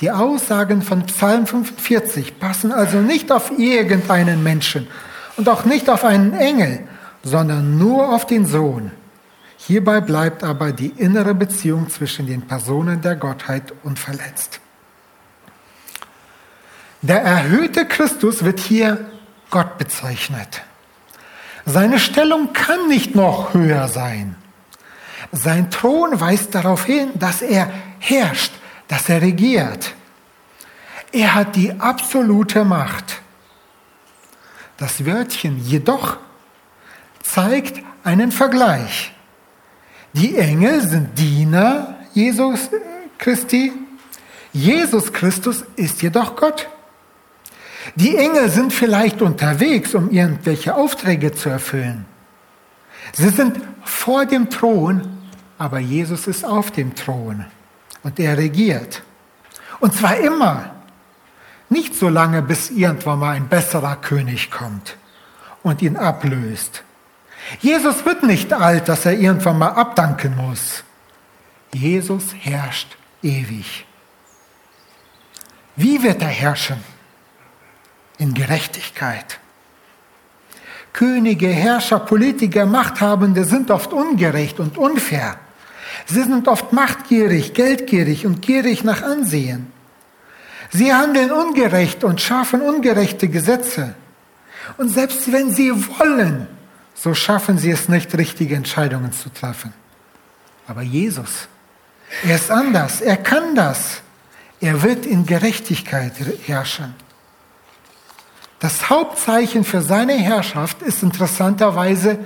Die 0.00 0.10
Aussagen 0.10 0.82
von 0.82 1.06
Psalm 1.06 1.46
45 1.46 2.40
passen 2.40 2.72
also 2.72 2.98
nicht 2.98 3.30
auf 3.30 3.56
irgendeinen 3.56 4.42
Menschen 4.42 4.88
und 5.36 5.48
auch 5.48 5.64
nicht 5.64 5.88
auf 5.88 6.04
einen 6.04 6.34
Engel, 6.34 6.80
sondern 7.22 7.78
nur 7.78 8.12
auf 8.12 8.26
den 8.26 8.46
Sohn. 8.46 8.90
Hierbei 9.56 10.00
bleibt 10.00 10.42
aber 10.42 10.72
die 10.72 10.88
innere 10.88 11.34
Beziehung 11.34 11.88
zwischen 11.88 12.26
den 12.26 12.42
Personen 12.42 13.00
der 13.00 13.14
Gottheit 13.14 13.72
unverletzt. 13.84 14.60
Der 17.00 17.22
erhöhte 17.22 17.86
Christus 17.86 18.44
wird 18.44 18.58
hier 18.58 19.06
Gott 19.50 19.78
bezeichnet. 19.78 20.62
Seine 21.64 22.00
Stellung 22.00 22.52
kann 22.52 22.88
nicht 22.88 23.14
noch 23.14 23.54
höher 23.54 23.86
sein. 23.86 24.36
Sein 25.30 25.70
Thron 25.70 26.20
weist 26.20 26.54
darauf 26.54 26.84
hin, 26.84 27.10
dass 27.14 27.42
er 27.42 27.70
herrscht, 28.00 28.52
dass 28.92 29.08
er 29.08 29.22
regiert. 29.22 29.94
Er 31.12 31.34
hat 31.34 31.56
die 31.56 31.72
absolute 31.80 32.62
Macht. 32.62 33.22
Das 34.76 35.06
Wörtchen 35.06 35.58
jedoch 35.64 36.18
zeigt 37.22 37.82
einen 38.04 38.30
Vergleich. 38.30 39.14
Die 40.12 40.36
Engel 40.36 40.82
sind 40.82 41.18
Diener 41.18 42.00
Jesus 42.12 42.68
Christi. 43.16 43.72
Jesus 44.52 45.10
Christus 45.10 45.64
ist 45.76 46.02
jedoch 46.02 46.36
Gott. 46.36 46.68
Die 47.94 48.14
Engel 48.18 48.50
sind 48.50 48.74
vielleicht 48.74 49.22
unterwegs, 49.22 49.94
um 49.94 50.10
irgendwelche 50.10 50.74
Aufträge 50.74 51.32
zu 51.32 51.48
erfüllen. 51.48 52.04
Sie 53.14 53.30
sind 53.30 53.58
vor 53.84 54.26
dem 54.26 54.50
Thron, 54.50 55.16
aber 55.56 55.78
Jesus 55.78 56.26
ist 56.26 56.44
auf 56.44 56.70
dem 56.70 56.94
Thron 56.94 57.46
und 58.02 58.18
er 58.18 58.36
regiert. 58.36 59.02
Und 59.80 59.94
zwar 59.94 60.16
immer. 60.18 60.70
Nicht 61.68 61.94
so 61.94 62.08
lange, 62.08 62.42
bis 62.42 62.70
irgendwann 62.70 63.18
mal 63.18 63.34
ein 63.34 63.48
besserer 63.48 63.96
König 63.96 64.50
kommt 64.50 64.96
und 65.62 65.80
ihn 65.80 65.96
ablöst. 65.96 66.84
Jesus 67.60 68.04
wird 68.04 68.22
nicht 68.22 68.52
alt, 68.52 68.88
dass 68.88 69.06
er 69.06 69.14
irgendwann 69.14 69.58
mal 69.58 69.70
abdanken 69.70 70.36
muss. 70.36 70.84
Jesus 71.72 72.34
herrscht 72.34 72.96
ewig. 73.22 73.86
Wie 75.76 76.02
wird 76.02 76.20
er 76.20 76.28
herrschen? 76.28 76.78
In 78.18 78.34
Gerechtigkeit. 78.34 79.40
Könige, 80.92 81.48
Herrscher, 81.48 82.00
Politiker, 82.00 82.66
Machthabende 82.66 83.44
sind 83.44 83.70
oft 83.70 83.92
ungerecht 83.92 84.60
und 84.60 84.76
unfair. 84.76 85.38
Sie 86.06 86.22
sind 86.22 86.48
oft 86.48 86.72
machtgierig, 86.72 87.54
geldgierig 87.54 88.26
und 88.26 88.42
gierig 88.42 88.84
nach 88.84 89.02
Ansehen. 89.02 89.72
Sie 90.70 90.92
handeln 90.92 91.30
ungerecht 91.30 92.02
und 92.02 92.20
schaffen 92.20 92.62
ungerechte 92.62 93.28
Gesetze. 93.28 93.94
Und 94.78 94.88
selbst 94.88 95.30
wenn 95.32 95.52
sie 95.52 95.70
wollen, 95.98 96.46
so 96.94 97.14
schaffen 97.14 97.58
sie 97.58 97.70
es 97.70 97.88
nicht, 97.88 98.16
richtige 98.16 98.54
Entscheidungen 98.54 99.12
zu 99.12 99.28
treffen. 99.28 99.72
Aber 100.66 100.82
Jesus, 100.82 101.48
er 102.24 102.36
ist 102.36 102.50
anders, 102.50 103.00
er 103.00 103.16
kann 103.16 103.54
das. 103.54 104.00
Er 104.60 104.82
wird 104.82 105.06
in 105.06 105.26
Gerechtigkeit 105.26 106.12
herrschen. 106.46 106.94
Das 108.60 108.88
Hauptzeichen 108.88 109.64
für 109.64 109.82
seine 109.82 110.12
Herrschaft 110.12 110.82
ist 110.82 111.02
interessanterweise 111.02 112.18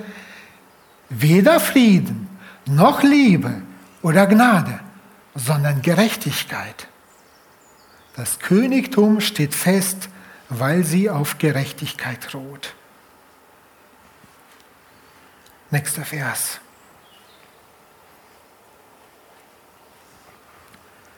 weder 1.09 1.61
Frieden 1.61 2.29
noch 2.67 3.03
Liebe 3.03 3.63
oder 4.07 4.29
Gnade, 4.29 4.79
sondern 5.35 5.83
Gerechtigkeit. 5.83 6.87
Das 8.15 8.39
Königtum 8.39 9.21
steht 9.21 9.53
fest, 9.53 10.09
weil 10.49 10.85
sie 10.85 11.11
auf 11.11 11.39
Gerechtigkeit 11.39 12.33
ruht. 12.33 12.77
Nächster 15.73 16.05
Vers. 16.05 16.61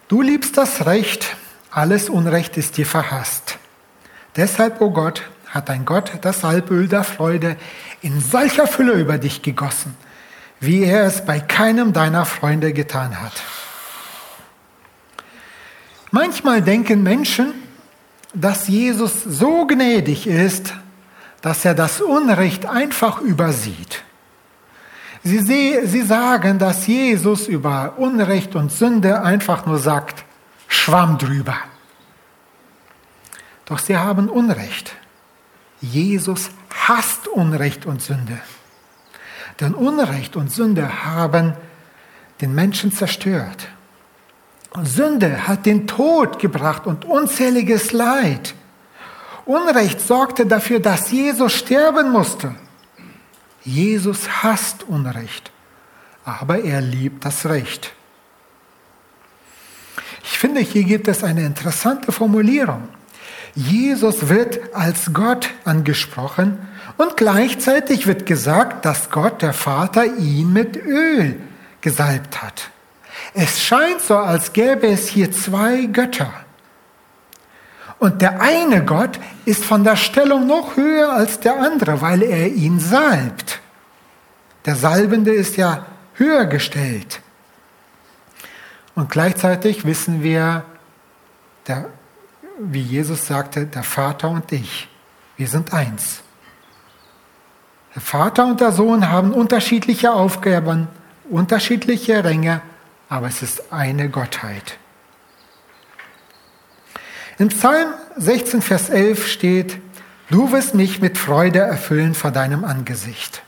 Du 0.08 0.22
liebst 0.22 0.56
das 0.56 0.86
Recht, 0.86 1.36
alles 1.70 2.08
Unrecht 2.08 2.56
ist 2.56 2.78
dir 2.78 2.86
verhasst. 2.86 3.58
Deshalb, 4.34 4.80
o 4.80 4.86
oh 4.86 4.90
Gott, 4.92 5.28
hat 5.48 5.68
dein 5.68 5.84
Gott 5.84 6.12
das 6.22 6.40
Salböl 6.40 6.88
der 6.88 7.04
Freude 7.04 7.58
in 8.00 8.18
solcher 8.22 8.66
Fülle 8.66 8.94
über 8.94 9.18
dich 9.18 9.42
gegossen, 9.42 9.94
wie 10.60 10.84
er 10.84 11.04
es 11.04 11.24
bei 11.24 11.40
keinem 11.40 11.92
deiner 11.92 12.24
Freunde 12.24 12.72
getan 12.72 13.20
hat. 13.20 13.42
Manchmal 16.10 16.62
denken 16.62 17.02
Menschen, 17.02 17.54
dass 18.34 18.68
Jesus 18.68 19.22
so 19.24 19.66
gnädig 19.66 20.26
ist, 20.26 20.74
dass 21.42 21.64
er 21.64 21.74
das 21.74 22.00
Unrecht 22.00 22.66
einfach 22.66 23.20
übersieht. 23.20 24.02
Sie, 25.22 25.78
sie 25.84 26.02
sagen, 26.02 26.58
dass 26.58 26.86
Jesus 26.86 27.46
über 27.46 27.94
Unrecht 27.98 28.54
und 28.54 28.72
Sünde 28.72 29.22
einfach 29.22 29.66
nur 29.66 29.78
sagt, 29.78 30.24
Schwamm 30.68 31.18
drüber. 31.18 31.56
Doch 33.66 33.78
sie 33.78 33.96
haben 33.96 34.28
Unrecht. 34.28 34.94
Jesus 35.80 36.50
hasst 36.70 37.28
Unrecht 37.28 37.84
und 37.86 38.00
Sünde. 38.02 38.40
Denn 39.60 39.74
Unrecht 39.74 40.36
und 40.36 40.52
Sünde 40.52 41.04
haben 41.04 41.54
den 42.40 42.54
Menschen 42.54 42.92
zerstört. 42.92 43.68
Und 44.70 44.86
Sünde 44.86 45.48
hat 45.48 45.66
den 45.66 45.86
Tod 45.86 46.38
gebracht 46.38 46.86
und 46.86 47.04
unzähliges 47.04 47.92
Leid. 47.92 48.54
Unrecht 49.46 50.00
sorgte 50.00 50.46
dafür, 50.46 50.78
dass 50.78 51.10
Jesus 51.10 51.54
sterben 51.54 52.12
musste. 52.12 52.54
Jesus 53.64 54.42
hasst 54.42 54.84
Unrecht, 54.84 55.50
aber 56.24 56.62
er 56.62 56.80
liebt 56.80 57.24
das 57.24 57.46
Recht. 57.46 57.92
Ich 60.22 60.38
finde, 60.38 60.60
hier 60.60 60.84
gibt 60.84 61.08
es 61.08 61.24
eine 61.24 61.44
interessante 61.44 62.12
Formulierung. 62.12 62.88
Jesus 63.54 64.28
wird 64.28 64.74
als 64.74 65.12
Gott 65.12 65.50
angesprochen 65.64 66.58
und 66.98 67.16
gleichzeitig 67.16 68.06
wird 68.06 68.26
gesagt, 68.26 68.84
dass 68.84 69.08
Gott, 69.08 69.40
der 69.40 69.54
Vater, 69.54 70.04
ihn 70.04 70.52
mit 70.52 70.76
Öl 70.76 71.40
gesalbt 71.80 72.42
hat. 72.42 72.70
Es 73.34 73.62
scheint 73.62 74.00
so, 74.00 74.16
als 74.16 74.52
gäbe 74.52 74.88
es 74.88 75.08
hier 75.08 75.30
zwei 75.30 75.86
Götter. 75.86 76.32
Und 78.00 78.20
der 78.20 78.40
eine 78.40 78.84
Gott 78.84 79.18
ist 79.44 79.64
von 79.64 79.84
der 79.84 79.96
Stellung 79.96 80.46
noch 80.46 80.76
höher 80.76 81.12
als 81.12 81.40
der 81.40 81.60
andere, 81.60 82.00
weil 82.00 82.22
er 82.22 82.48
ihn 82.48 82.80
salbt. 82.80 83.60
Der 84.64 84.74
Salbende 84.74 85.32
ist 85.32 85.56
ja 85.56 85.86
höher 86.14 86.46
gestellt. 86.46 87.20
Und 88.96 89.08
gleichzeitig 89.10 89.84
wissen 89.84 90.22
wir, 90.24 90.64
der, 91.68 91.90
wie 92.58 92.82
Jesus 92.82 93.26
sagte, 93.28 93.66
der 93.66 93.84
Vater 93.84 94.30
und 94.30 94.50
ich, 94.50 94.88
wir 95.36 95.46
sind 95.46 95.72
eins. 95.72 96.22
Der 97.98 98.04
Vater 98.04 98.46
und 98.46 98.60
der 98.60 98.70
Sohn 98.70 99.10
haben 99.10 99.32
unterschiedliche 99.32 100.12
Aufgaben, 100.12 100.86
unterschiedliche 101.28 102.22
Ränge, 102.22 102.62
aber 103.08 103.26
es 103.26 103.42
ist 103.42 103.72
eine 103.72 104.08
Gottheit. 104.08 104.78
In 107.38 107.48
Psalm 107.48 107.88
16, 108.16 108.62
Vers 108.62 108.88
11 108.88 109.26
steht, 109.26 109.80
du 110.30 110.52
wirst 110.52 110.76
mich 110.76 111.00
mit 111.00 111.18
Freude 111.18 111.58
erfüllen 111.58 112.14
vor 112.14 112.30
deinem 112.30 112.64
Angesicht. 112.64 113.42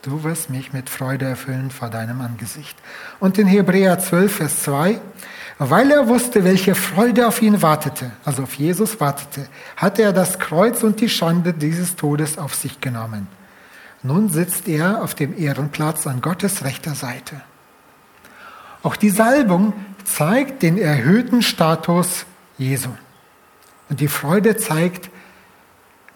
Du 0.00 0.24
wirst 0.24 0.48
mich 0.48 0.72
mit 0.72 0.88
Freude 0.88 1.26
erfüllen 1.26 1.70
vor 1.70 1.90
deinem 1.90 2.22
Angesicht. 2.22 2.78
Und 3.20 3.36
in 3.36 3.46
Hebräer 3.46 3.98
12, 3.98 4.36
Vers 4.36 4.62
2, 4.62 5.02
weil 5.58 5.90
er 5.90 6.08
wusste, 6.08 6.44
welche 6.44 6.74
Freude 6.74 7.26
auf 7.26 7.40
ihn 7.40 7.62
wartete, 7.62 8.12
also 8.24 8.42
auf 8.42 8.54
Jesus 8.54 9.00
wartete, 9.00 9.48
hatte 9.76 10.02
er 10.02 10.12
das 10.12 10.38
Kreuz 10.38 10.82
und 10.82 11.00
die 11.00 11.08
Schande 11.08 11.54
dieses 11.54 11.96
Todes 11.96 12.36
auf 12.36 12.54
sich 12.54 12.80
genommen. 12.80 13.26
Nun 14.02 14.28
sitzt 14.28 14.68
er 14.68 15.02
auf 15.02 15.14
dem 15.14 15.36
Ehrenplatz 15.36 16.06
an 16.06 16.20
Gottes 16.20 16.64
rechter 16.64 16.94
Seite. 16.94 17.40
Auch 18.82 18.96
die 18.96 19.10
Salbung 19.10 19.72
zeigt 20.04 20.62
den 20.62 20.78
erhöhten 20.78 21.42
Status 21.42 22.26
Jesu. 22.58 22.90
Und 23.88 24.00
die 24.00 24.08
Freude 24.08 24.56
zeigt, 24.56 25.10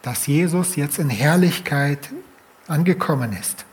dass 0.03 0.27
Jesus 0.27 0.77
jetzt 0.77 0.99
in 0.99 1.11
Herrlichkeit 1.11 2.11
angekommen 2.69 3.33
ist. 3.33 3.65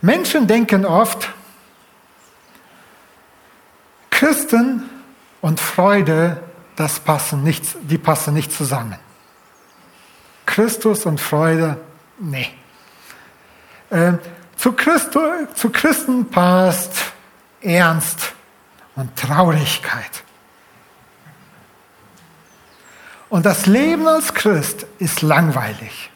Menschen 0.00 0.46
denken 0.46 0.86
oft, 0.86 1.30
Christen 4.20 4.82
und 5.40 5.60
Freude, 5.60 6.42
das 6.76 7.00
passen 7.00 7.42
nicht, 7.42 7.64
die 7.80 7.96
passen 7.96 8.34
nicht 8.34 8.52
zusammen. 8.52 8.98
Christus 10.44 11.06
und 11.06 11.18
Freude, 11.18 11.78
nee. 12.18 12.50
Äh, 13.88 14.12
zu, 14.56 14.72
Christo, 14.72 15.22
zu 15.54 15.70
Christen 15.70 16.26
passt 16.26 16.92
Ernst 17.62 18.34
und 18.94 19.16
Traurigkeit. 19.16 20.22
Und 23.30 23.46
das 23.46 23.64
Leben 23.64 24.06
als 24.06 24.34
Christ 24.34 24.84
ist 24.98 25.22
langweilig. 25.22 26.10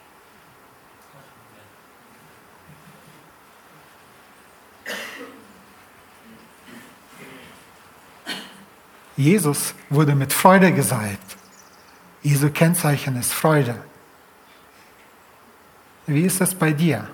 Jesus 9.17 9.75
wurde 9.91 10.15
mit 10.15 10.33
Freude 10.33 10.73
gesalbt. 10.73 11.37
Jesu 12.23 12.51
Kennzeichen 12.51 13.17
ist 13.17 13.33
Freude. 13.33 13.77
Wie 16.07 16.23
ist 16.23 16.41
es 16.41 16.55
bei 16.55 16.73
dir? 16.73 17.09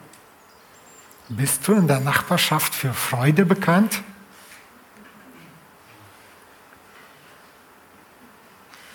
Bist 1.28 1.66
du 1.68 1.74
in 1.74 1.86
der 1.86 2.00
Nachbarschaft 2.00 2.74
für 2.74 2.92
Freude 2.92 3.44
bekannt? 3.44 4.02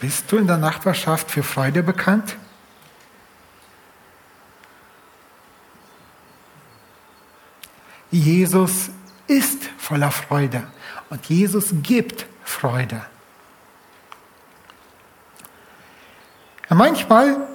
Bist 0.01 0.29
du 0.31 0.37
in 0.37 0.47
der 0.47 0.57
Nachbarschaft 0.57 1.31
für 1.31 1.43
Freude 1.43 1.81
bekannt? 1.81 2.35
Jesus 8.11 8.89
ist 9.27 9.63
voller 9.77 10.11
Freude 10.11 10.67
und 11.09 11.25
Jesus 11.25 11.73
gibt 11.83 12.25
Freude. 12.45 13.05
Manchmal 16.69 17.47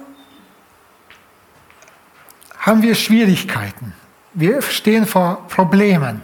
haben 2.59 2.81
wir 2.81 2.95
Schwierigkeiten. 2.95 3.93
Wir 4.33 4.61
stehen 4.61 5.05
vor 5.05 5.47
Problemen. 5.47 6.21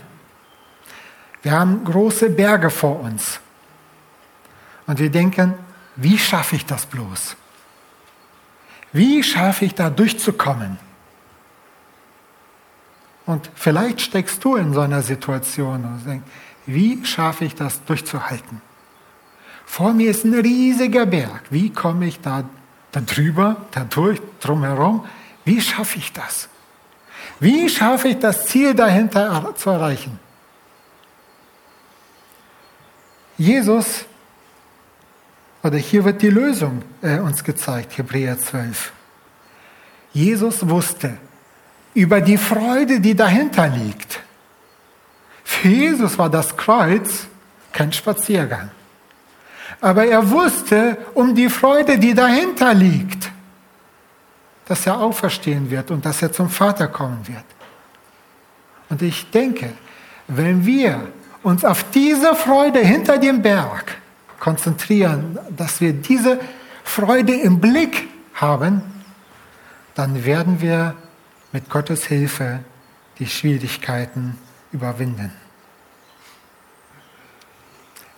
Wir 1.42 1.52
haben 1.52 1.84
große 1.84 2.30
Berge 2.30 2.70
vor 2.70 3.00
uns. 3.00 3.40
Und 4.86 5.00
wir 5.00 5.10
denken, 5.10 5.56
wie 5.96 6.18
schaffe 6.18 6.56
ich 6.56 6.66
das 6.66 6.86
bloß? 6.86 7.36
Wie 8.94 9.24
schaffe 9.24 9.66
ich 9.66 9.76
da 9.76 9.90
durchzukommen? 9.90 10.78
Und 13.26 13.50
vielleicht 13.56 14.00
steckst 14.00 14.44
du 14.44 14.56
in 14.56 14.74
so 14.74 14.80
einer 14.80 15.02
Situation 15.02 15.84
und 15.84 16.06
denkst, 16.06 16.26
wie 16.68 17.04
schaffe 17.06 17.46
ich 17.46 17.56
das 17.56 17.84
durchzuhalten? 17.86 18.62
Vor 19.66 19.94
mir 19.94 20.12
ist 20.12 20.24
ein 20.24 20.34
riesiger 20.34 21.06
Berg. 21.06 21.44
Wie 21.50 21.72
komme 21.72 22.08
ich 22.08 22.20
da, 22.20 22.44
da 22.92 23.02
drüber, 23.02 23.66
da 23.72 23.84
durch, 23.84 24.20
drumherum? 24.40 25.06
Wie 25.46 25.60
schaffe 25.62 25.98
ich 25.98 26.14
das? 26.14 26.50
Wie 27.40 27.70
schaffe 27.70 28.10
ich 28.10 28.20
das 28.20 28.46
Ziel 28.46 28.74
dahinter 28.74 29.54
zu 29.56 29.70
erreichen? 29.70 30.20
Jesus, 33.38 34.06
oder 35.64 35.78
hier 35.78 36.04
wird 36.04 36.22
die 36.22 36.30
Lösung 36.30 36.82
äh, 37.02 37.20
uns 37.20 37.44
gezeigt, 37.44 37.98
Hebräer 37.98 38.40
12. 38.40 38.92
Jesus 40.12 40.68
wusste 40.68 41.18
über 41.94 42.22
die 42.22 42.38
Freude, 42.38 43.00
die 43.00 43.16
dahinter 43.16 43.68
liegt. 43.68 44.22
Für 45.48 45.70
Jesus 45.70 46.20
war 46.20 46.30
das 46.30 46.56
Kreuz 46.56 47.26
kein 47.72 47.92
Spaziergang. 47.92 48.70
Aber 49.80 50.06
er 50.06 50.30
wusste 50.30 50.98
um 51.14 51.34
die 51.34 51.50
Freude, 51.50 51.98
die 51.98 52.14
dahinter 52.14 52.74
liegt, 52.74 53.32
dass 54.66 54.86
er 54.86 55.00
auferstehen 55.00 55.72
wird 55.72 55.90
und 55.90 56.06
dass 56.06 56.22
er 56.22 56.32
zum 56.34 56.50
Vater 56.50 56.90
kommen 56.90 57.26
wird. 57.28 57.46
Und 58.90 59.02
ich 59.02 59.32
denke, 59.32 59.72
wenn 60.28 60.66
wir 60.66 61.08
uns 61.42 61.64
auf 61.64 61.86
diese 61.92 62.36
Freude 62.36 62.80
hinter 62.80 63.18
dem 63.18 63.42
Berg 63.42 63.98
konzentrieren, 64.40 65.40
dass 65.56 65.80
wir 65.80 65.94
diese 65.94 66.40
Freude 66.84 67.34
im 67.34 67.60
Blick 67.62 68.10
haben, 68.34 68.82
dann 69.96 70.26
werden 70.26 70.62
wir 70.62 70.94
mit 71.54 71.70
Gottes 71.70 72.06
Hilfe 72.06 72.60
die 73.18 73.28
Schwierigkeiten 73.28 74.38
überwinden. 74.72 75.32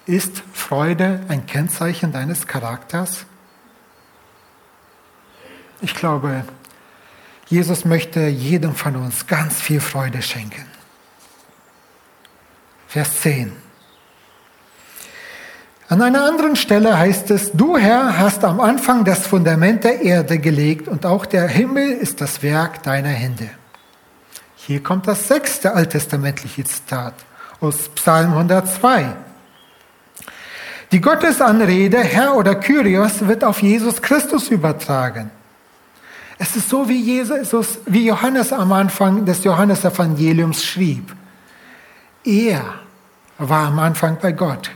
Ist 0.05 0.41
Freude 0.53 1.21
ein 1.27 1.45
Kennzeichen 1.45 2.11
deines 2.11 2.47
Charakters? 2.47 3.25
Ich 5.81 5.93
glaube, 5.95 6.43
Jesus 7.47 7.85
möchte 7.85 8.21
jedem 8.21 8.75
von 8.75 8.95
uns 8.95 9.27
ganz 9.27 9.61
viel 9.61 9.79
Freude 9.79 10.21
schenken. 10.21 10.65
Vers 12.87 13.21
10. 13.21 13.51
An 15.89 16.01
einer 16.01 16.23
anderen 16.23 16.55
Stelle 16.55 16.97
heißt 16.97 17.31
es, 17.31 17.51
du 17.51 17.77
Herr 17.77 18.17
hast 18.17 18.43
am 18.43 18.59
Anfang 18.59 19.05
das 19.05 19.25
Fundament 19.25 19.83
der 19.83 20.01
Erde 20.01 20.37
gelegt 20.37 20.87
und 20.87 21.05
auch 21.05 21.25
der 21.25 21.47
Himmel 21.47 21.91
ist 21.91 22.21
das 22.21 22.43
Werk 22.43 22.83
deiner 22.83 23.09
Hände. 23.09 23.49
Hier 24.69 24.83
kommt 24.83 25.07
das 25.07 25.27
sechste 25.27 25.73
alttestamentliche 25.73 26.63
Zitat 26.63 27.15
aus 27.59 27.89
Psalm 27.95 28.33
102. 28.33 29.15
Die 30.91 31.01
Gottesanrede 31.01 31.97
Herr 31.97 32.35
oder 32.35 32.53
Kyrios 32.53 33.27
wird 33.27 33.43
auf 33.43 33.63
Jesus 33.63 33.99
Christus 33.99 34.49
übertragen. 34.49 35.31
Es 36.37 36.55
ist 36.55 36.69
so, 36.69 36.87
wie, 36.87 37.01
Jesus, 37.01 37.79
wie 37.87 38.05
Johannes 38.05 38.53
am 38.53 38.71
Anfang 38.71 39.25
des 39.25 39.43
Johannesevangeliums 39.43 40.63
schrieb. 40.63 41.15
Er 42.23 42.61
war 43.39 43.69
am 43.69 43.79
Anfang 43.79 44.19
bei 44.21 44.33
Gott. 44.33 44.69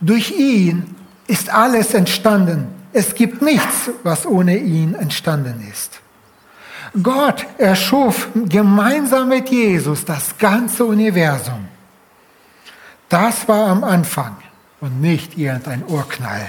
Durch 0.00 0.30
ihn 0.30 0.94
ist 1.26 1.52
alles 1.52 1.92
entstanden. 1.94 2.68
Es 2.92 3.16
gibt 3.16 3.42
nichts, 3.42 3.90
was 4.04 4.24
ohne 4.24 4.58
ihn 4.58 4.94
entstanden 4.94 5.68
ist. 5.68 6.01
Gott 7.00 7.46
erschuf 7.56 8.28
gemeinsam 8.34 9.28
mit 9.28 9.48
Jesus 9.48 10.04
das 10.04 10.36
ganze 10.36 10.84
Universum. 10.84 11.68
Das 13.08 13.48
war 13.48 13.68
am 13.68 13.84
Anfang 13.84 14.36
und 14.80 15.00
nicht 15.00 15.38
irgendein 15.38 15.84
Urknall. 15.86 16.48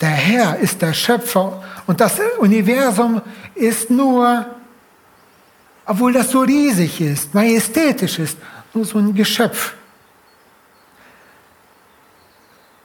Der 0.00 0.10
Herr 0.10 0.58
ist 0.58 0.80
der 0.82 0.92
Schöpfer 0.92 1.64
und 1.86 2.00
das 2.00 2.20
Universum 2.38 3.20
ist 3.54 3.90
nur, 3.90 4.46
obwohl 5.84 6.12
das 6.12 6.30
so 6.30 6.40
riesig 6.40 7.00
ist, 7.00 7.34
majestätisch 7.34 8.20
ist, 8.20 8.38
nur 8.72 8.84
so 8.84 8.98
ein 8.98 9.14
Geschöpf. 9.14 9.74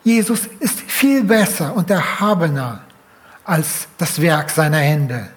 Jesus 0.04 0.47
ist 0.60 0.80
viel 0.82 1.24
besser 1.24 1.76
und 1.76 1.89
erhabener 1.91 2.82
als 3.45 3.88
das 3.97 4.20
Werk 4.20 4.49
seiner 4.49 4.80
Hände. 4.80 5.30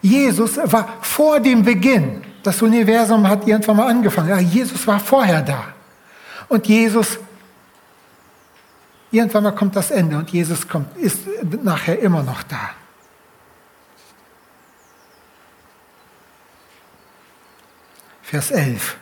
Jesus 0.00 0.56
war 0.56 0.98
vor 1.00 1.40
dem 1.40 1.62
Beginn. 1.62 2.22
Das 2.42 2.62
Universum 2.62 3.28
hat 3.28 3.46
irgendwann 3.46 3.76
mal 3.76 3.88
angefangen. 3.88 4.28
Ja, 4.28 4.38
Jesus 4.38 4.86
war 4.86 5.00
vorher 5.00 5.42
da. 5.42 5.64
Und 6.48 6.66
Jesus, 6.66 7.18
irgendwann 9.10 9.42
mal 9.42 9.52
kommt 9.52 9.76
das 9.76 9.90
Ende 9.90 10.16
und 10.16 10.30
Jesus 10.30 10.66
kommt, 10.66 10.96
ist 10.96 11.20
nachher 11.62 11.98
immer 11.98 12.22
noch 12.22 12.42
da. 12.44 12.70
Vers 18.22 18.50
11. 18.50 18.96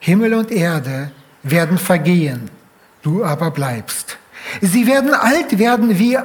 Himmel 0.00 0.34
und 0.34 0.50
Erde 0.50 1.12
werden 1.42 1.78
vergehen, 1.78 2.50
du 3.02 3.24
aber 3.24 3.50
bleibst. 3.50 4.16
Sie 4.60 4.86
werden 4.86 5.12
alt 5.12 5.58
werden 5.58 5.98
wie 5.98 6.18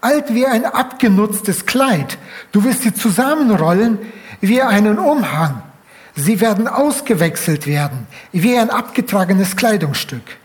alt 0.00 0.34
wie 0.34 0.46
ein 0.46 0.64
abgenutztes 0.64 1.66
Kleid. 1.66 2.18
Du 2.52 2.64
wirst 2.64 2.82
sie 2.82 2.94
zusammenrollen 2.94 3.98
wie 4.40 4.62
einen 4.62 4.98
Umhang. 4.98 5.62
Sie 6.14 6.40
werden 6.40 6.66
ausgewechselt 6.66 7.66
werden 7.66 8.06
wie 8.32 8.58
ein 8.58 8.70
abgetragenes 8.70 9.56
Kleidungsstück. 9.56 10.38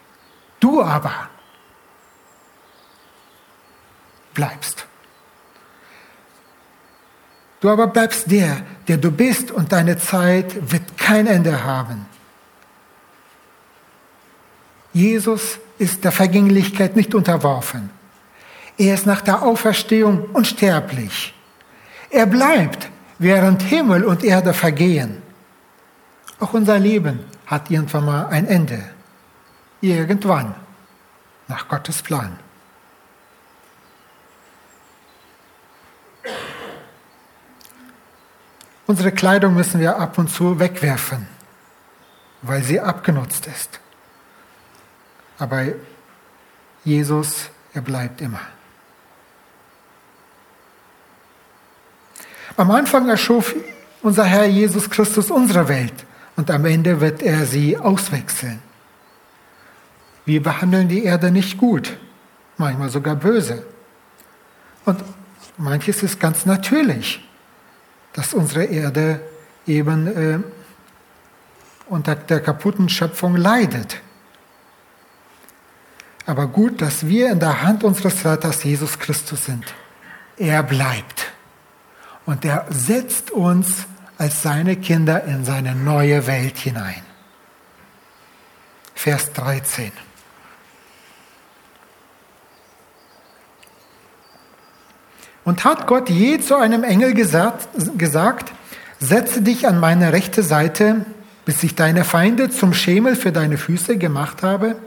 Du 0.59 0.81
aber 0.81 1.29
bleibst. 4.33 4.85
Du 7.59 7.69
aber 7.69 7.87
bleibst 7.87 8.29
der, 8.29 8.61
der 8.87 8.97
du 8.97 9.09
bist 9.09 9.49
und 9.49 9.71
deine 9.71 9.97
Zeit 9.97 10.71
wird 10.71 10.97
kein 10.97 11.27
Ende 11.27 11.63
haben. 11.63 12.05
Jesus 14.91 15.59
ist 15.79 16.03
der 16.03 16.11
Vergänglichkeit 16.11 16.95
nicht 16.95 17.15
unterworfen. 17.15 17.89
Er 18.77 18.93
ist 18.95 19.05
nach 19.05 19.21
der 19.21 19.43
Auferstehung 19.43 20.25
unsterblich. 20.33 21.33
Er 22.09 22.25
bleibt, 22.25 22.89
während 23.19 23.61
Himmel 23.61 24.03
und 24.03 24.23
Erde 24.23 24.53
vergehen. 24.53 25.21
Auch 26.39 26.53
unser 26.53 26.79
Leben 26.79 27.19
hat 27.45 27.69
irgendwann 27.69 28.05
mal 28.05 28.27
ein 28.27 28.47
Ende. 28.47 28.83
Irgendwann. 29.81 30.55
Nach 31.47 31.67
Gottes 31.67 32.01
Plan. 32.01 32.39
Unsere 38.85 39.11
Kleidung 39.11 39.53
müssen 39.53 39.79
wir 39.79 39.97
ab 39.97 40.17
und 40.17 40.29
zu 40.29 40.59
wegwerfen, 40.59 41.27
weil 42.41 42.63
sie 42.63 42.79
abgenutzt 42.79 43.47
ist. 43.47 43.79
Aber 45.39 45.63
Jesus, 46.83 47.49
er 47.73 47.81
bleibt 47.81 48.21
immer. 48.21 48.41
Am 52.55 52.69
Anfang 52.69 53.09
erschuf 53.09 53.55
unser 54.01 54.25
Herr 54.25 54.45
Jesus 54.45 54.89
Christus 54.89 55.31
unsere 55.31 55.67
Welt 55.67 55.93
und 56.35 56.51
am 56.51 56.65
Ende 56.65 57.01
wird 57.01 57.21
er 57.21 57.45
sie 57.45 57.77
auswechseln. 57.77 58.61
Wir 60.25 60.41
behandeln 60.41 60.87
die 60.87 61.03
Erde 61.03 61.31
nicht 61.31 61.57
gut, 61.57 61.97
manchmal 62.57 62.89
sogar 62.89 63.15
böse. 63.15 63.65
Und 64.85 65.03
manches 65.57 66.03
ist 66.03 66.19
ganz 66.19 66.45
natürlich, 66.45 67.27
dass 68.13 68.33
unsere 68.33 68.65
Erde 68.65 69.21
eben 69.65 70.07
äh, 70.07 70.39
unter 71.87 72.15
der 72.15 72.39
kaputten 72.39 72.87
Schöpfung 72.87 73.35
leidet. 73.35 73.97
Aber 76.25 76.47
gut, 76.47 76.81
dass 76.81 77.07
wir 77.07 77.31
in 77.31 77.39
der 77.39 77.63
Hand 77.63 77.83
unseres 77.83 78.23
Retters 78.25 78.63
Jesus 78.63 78.97
Christus 78.97 79.45
sind. 79.45 79.65
Er 80.37 80.63
bleibt. 80.63 81.12
Und 82.25 82.45
er 82.45 82.65
setzt 82.69 83.31
uns 83.31 83.85
als 84.17 84.41
seine 84.41 84.75
Kinder 84.77 85.23
in 85.25 85.43
seine 85.43 85.75
neue 85.75 86.25
Welt 86.27 86.57
hinein. 86.57 87.01
Vers 88.95 89.33
13. 89.33 89.91
Und 95.43 95.65
hat 95.65 95.87
Gott 95.87 96.09
je 96.09 96.39
zu 96.39 96.55
einem 96.55 96.85
Engel 96.85 97.13
gesagt, 97.13 97.67
gesagt, 97.97 98.53
setze 98.99 99.41
dich 99.41 99.67
an 99.67 99.77
meine 99.77 100.13
rechte 100.13 100.41
Seite, 100.41 101.05
bis 101.43 101.61
ich 101.63 101.75
deine 101.75 102.05
Feinde 102.05 102.49
zum 102.49 102.73
Schemel 102.73 103.17
für 103.17 103.33
deine 103.33 103.57
Füße 103.57 103.97
gemacht 103.97 104.41
habe? 104.41 104.77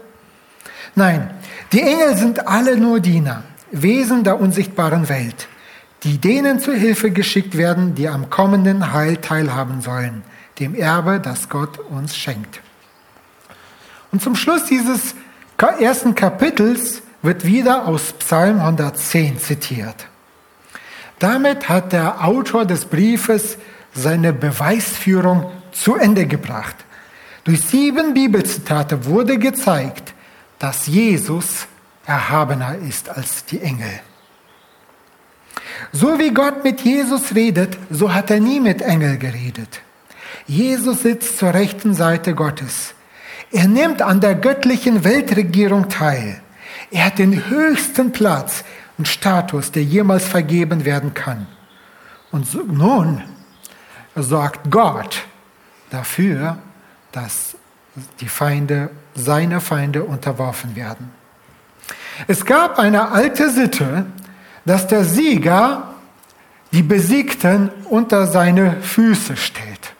Nein, 0.95 1.29
die 1.73 1.81
Engel 1.81 2.17
sind 2.17 2.47
alle 2.47 2.75
nur 2.75 2.99
Diener, 2.99 3.43
Wesen 3.69 4.23
der 4.23 4.39
unsichtbaren 4.39 5.09
Welt 5.09 5.47
die 6.03 6.19
denen 6.19 6.59
zu 6.59 6.73
Hilfe 6.73 7.11
geschickt 7.11 7.57
werden, 7.57 7.95
die 7.95 8.07
am 8.07 8.29
kommenden 8.29 8.93
Heil 8.93 9.17
teilhaben 9.17 9.81
sollen, 9.81 10.23
dem 10.59 10.75
Erbe, 10.75 11.19
das 11.19 11.49
Gott 11.49 11.79
uns 11.79 12.15
schenkt. 12.15 12.61
Und 14.11 14.21
zum 14.21 14.35
Schluss 14.35 14.65
dieses 14.65 15.15
ersten 15.79 16.15
Kapitels 16.15 17.01
wird 17.21 17.45
wieder 17.45 17.87
aus 17.87 18.13
Psalm 18.13 18.59
110 18.59 19.39
zitiert. 19.39 20.07
Damit 21.19 21.67
hat 21.67 21.93
der 21.93 22.23
Autor 22.23 22.65
des 22.65 22.85
Briefes 22.85 23.57
seine 23.93 24.33
Beweisführung 24.33 25.51
zu 25.71 25.95
Ende 25.95 26.27
gebracht. 26.27 26.75
Durch 27.43 27.61
sieben 27.61 28.13
Bibelzitate 28.13 29.05
wurde 29.05 29.39
gezeigt, 29.39 30.13
dass 30.59 30.87
Jesus 30.87 31.67
erhabener 32.05 32.75
ist 32.77 33.09
als 33.09 33.45
die 33.45 33.61
Engel. 33.61 33.99
So 35.91 36.19
wie 36.19 36.33
Gott 36.33 36.63
mit 36.63 36.81
Jesus 36.81 37.33
redet, 37.35 37.77
so 37.89 38.13
hat 38.13 38.29
er 38.29 38.39
nie 38.39 38.59
mit 38.59 38.81
Engel 38.81 39.17
geredet. 39.17 39.81
Jesus 40.45 41.01
sitzt 41.01 41.37
zur 41.37 41.53
rechten 41.53 41.93
Seite 41.93 42.35
Gottes. 42.35 42.93
Er 43.51 43.67
nimmt 43.67 44.01
an 44.01 44.19
der 44.21 44.35
göttlichen 44.35 45.03
Weltregierung 45.03 45.89
teil. 45.89 46.41
Er 46.91 47.05
hat 47.05 47.19
den 47.19 47.49
höchsten 47.49 48.11
Platz 48.11 48.63
und 48.97 49.07
Status, 49.07 49.71
der 49.71 49.83
jemals 49.83 50.25
vergeben 50.25 50.85
werden 50.85 51.13
kann. 51.13 51.47
Und 52.31 52.47
so, 52.47 52.61
nun 52.63 53.23
sorgt 54.15 54.69
Gott 54.71 55.23
dafür, 55.89 56.57
dass 57.11 57.55
die 58.19 58.27
Feinde, 58.27 58.89
seine 59.15 59.61
Feinde 59.61 60.03
unterworfen 60.03 60.75
werden. 60.75 61.11
Es 62.27 62.45
gab 62.45 62.79
eine 62.79 63.11
alte 63.11 63.49
Sitte, 63.49 64.05
dass 64.67 64.85
der 64.85 65.05
Sieger 65.05 65.93
die 66.73 66.83
Besiegten 66.83 67.69
unter 67.89 68.27
seine 68.27 68.81
Füße 68.81 69.37
stellt. 69.37 69.93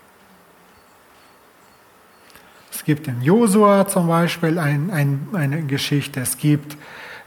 Es 2.72 2.84
gibt 2.84 3.08
in 3.08 3.22
Josua 3.22 3.88
zum 3.88 4.08
Beispiel 4.08 4.60
ein, 4.60 4.92
ein, 4.92 5.28
eine 5.34 5.64
Geschichte, 5.64 6.20
es 6.20 6.38
gibt 6.38 6.78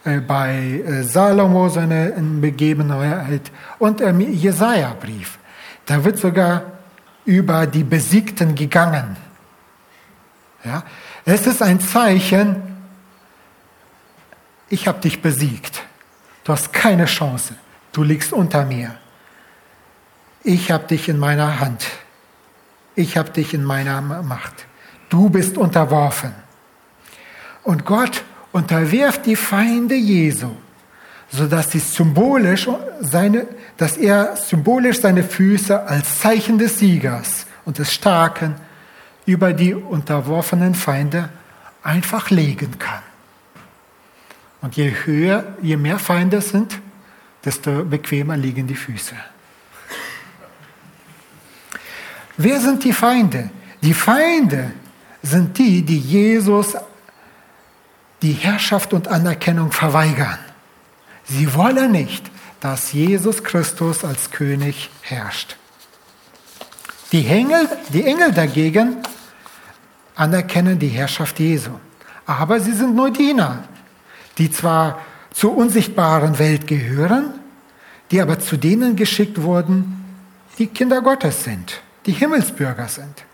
äh, 0.04 0.20
bei 0.20 0.82
äh, 0.86 1.02
Salomo 1.02 1.70
so 1.70 1.80
eine, 1.80 2.12
eine 2.14 2.40
Begebenheit 2.40 3.50
und 3.78 4.02
im 4.02 4.20
Jesaja-Brief. 4.20 5.38
Da 5.86 6.04
wird 6.04 6.18
sogar 6.18 6.62
über 7.24 7.66
die 7.66 7.84
Besiegten 7.84 8.54
gegangen. 8.54 9.16
Ja? 10.62 10.84
Es 11.24 11.46
ist 11.46 11.62
ein 11.62 11.80
Zeichen, 11.80 12.56
ich 14.68 14.86
habe 14.86 15.00
dich 15.00 15.22
besiegt. 15.22 15.82
Du 16.50 16.54
hast 16.54 16.72
keine 16.72 17.04
Chance. 17.04 17.54
Du 17.92 18.02
liegst 18.02 18.32
unter 18.32 18.64
mir. 18.64 18.96
Ich 20.42 20.72
habe 20.72 20.84
dich 20.84 21.08
in 21.08 21.16
meiner 21.16 21.60
Hand. 21.60 21.86
Ich 22.96 23.16
habe 23.16 23.30
dich 23.30 23.54
in 23.54 23.62
meiner 23.62 24.00
Macht. 24.00 24.66
Du 25.10 25.28
bist 25.30 25.56
unterworfen. 25.56 26.34
Und 27.62 27.84
Gott 27.84 28.24
unterwirft 28.50 29.26
die 29.26 29.36
Feinde 29.36 29.94
Jesu, 29.94 30.50
sodass 31.30 31.70
sie 31.70 31.78
symbolisch 31.78 32.68
seine, 33.00 33.46
dass 33.76 33.96
er 33.96 34.34
symbolisch 34.34 35.00
seine 35.00 35.22
Füße 35.22 35.86
als 35.86 36.18
Zeichen 36.18 36.58
des 36.58 36.80
Siegers 36.80 37.46
und 37.64 37.78
des 37.78 37.92
Starken 37.94 38.56
über 39.24 39.52
die 39.52 39.72
unterworfenen 39.72 40.74
Feinde 40.74 41.28
einfach 41.84 42.30
legen 42.30 42.76
kann. 42.80 43.04
Und 44.60 44.76
je 44.76 44.92
höher, 45.04 45.56
je 45.62 45.76
mehr 45.76 45.98
Feinde 45.98 46.40
sind, 46.40 46.78
desto 47.44 47.84
bequemer 47.84 48.36
liegen 48.36 48.66
die 48.66 48.74
Füße. 48.74 49.14
Wer 52.36 52.60
sind 52.60 52.84
die 52.84 52.92
Feinde? 52.92 53.50
Die 53.82 53.94
Feinde 53.94 54.72
sind 55.22 55.56
die, 55.58 55.82
die 55.82 55.98
Jesus 55.98 56.74
die 58.22 58.32
Herrschaft 58.32 58.92
und 58.92 59.08
Anerkennung 59.08 59.72
verweigern. 59.72 60.38
Sie 61.24 61.54
wollen 61.54 61.92
nicht, 61.92 62.30
dass 62.60 62.92
Jesus 62.92 63.42
Christus 63.42 64.04
als 64.04 64.30
König 64.30 64.90
herrscht. 65.00 65.56
Die 67.12 67.26
Engel, 67.26 67.68
die 67.92 68.04
Engel 68.04 68.32
dagegen 68.32 68.96
anerkennen 70.14 70.78
die 70.78 70.88
Herrschaft 70.88 71.40
Jesu. 71.40 71.70
Aber 72.26 72.60
sie 72.60 72.72
sind 72.72 72.94
nur 72.94 73.10
Diener 73.10 73.64
die 74.40 74.50
zwar 74.50 75.00
zur 75.32 75.56
unsichtbaren 75.56 76.38
Welt 76.38 76.66
gehören, 76.66 77.34
die 78.10 78.20
aber 78.20 78.40
zu 78.40 78.56
denen 78.56 78.96
geschickt 78.96 79.42
wurden, 79.42 80.02
die 80.58 80.66
Kinder 80.66 81.02
Gottes 81.02 81.44
sind, 81.44 81.82
die 82.06 82.12
Himmelsbürger 82.12 82.88
sind. 82.88 83.24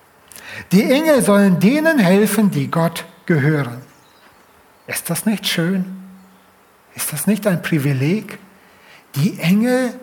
Die 0.72 0.82
Engel 0.82 1.22
sollen 1.22 1.60
denen 1.60 1.98
helfen, 1.98 2.50
die 2.50 2.68
Gott 2.70 3.04
gehören. 3.24 3.80
Ist 4.88 5.08
das 5.08 5.26
nicht 5.26 5.46
schön? 5.46 5.84
Ist 6.94 7.12
das 7.12 7.26
nicht 7.26 7.46
ein 7.46 7.62
Privileg? 7.62 8.38
Die 9.14 9.38
Engel, 9.38 9.94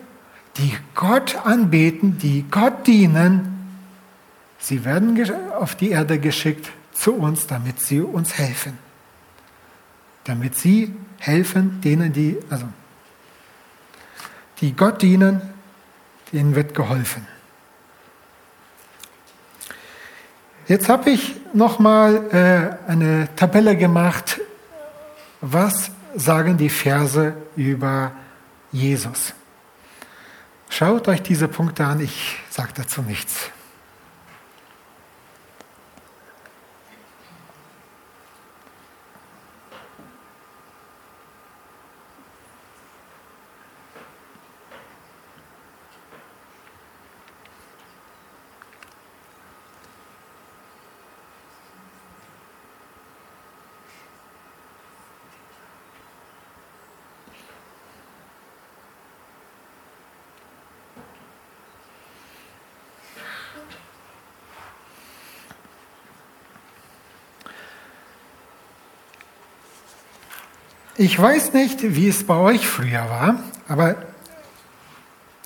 die 0.56 0.74
Gott 0.94 1.36
anbeten, 1.44 2.18
die 2.18 2.44
Gott 2.50 2.86
dienen, 2.86 3.76
sie 4.58 4.84
werden 4.84 5.18
auf 5.58 5.74
die 5.74 5.90
Erde 5.90 6.18
geschickt 6.18 6.70
zu 6.94 7.14
uns, 7.14 7.46
damit 7.46 7.80
sie 7.80 8.00
uns 8.00 8.38
helfen 8.38 8.83
damit 10.24 10.56
sie 10.56 10.94
helfen 11.18 11.80
denen, 11.80 12.12
die, 12.12 12.38
also 12.50 12.66
die 14.60 14.74
Gott 14.74 15.02
dienen, 15.02 15.40
denen 16.32 16.54
wird 16.54 16.74
geholfen. 16.74 17.26
Jetzt 20.66 20.88
habe 20.88 21.10
ich 21.10 21.36
nochmal 21.52 22.78
äh, 22.88 22.90
eine 22.90 23.28
Tabelle 23.36 23.76
gemacht, 23.76 24.40
was 25.42 25.90
sagen 26.16 26.56
die 26.56 26.70
Verse 26.70 27.34
über 27.54 28.12
Jesus. 28.72 29.34
Schaut 30.70 31.06
euch 31.06 31.22
diese 31.22 31.48
Punkte 31.48 31.84
an, 31.84 32.00
ich 32.00 32.38
sage 32.50 32.72
dazu 32.74 33.02
nichts. 33.02 33.50
Ich 71.04 71.20
weiß 71.20 71.52
nicht, 71.52 71.96
wie 71.96 72.08
es 72.08 72.24
bei 72.24 72.34
euch 72.34 72.66
früher 72.66 73.10
war, 73.10 73.38
aber 73.68 73.96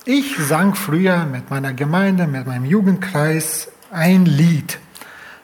ich 0.05 0.37
sang 0.37 0.73
früher 0.73 1.25
mit 1.25 1.49
meiner 1.49 1.73
Gemeinde, 1.73 2.27
mit 2.27 2.47
meinem 2.47 2.63
Jugendkreis 2.63 3.67
ein 3.91 4.25
Lied, 4.25 4.79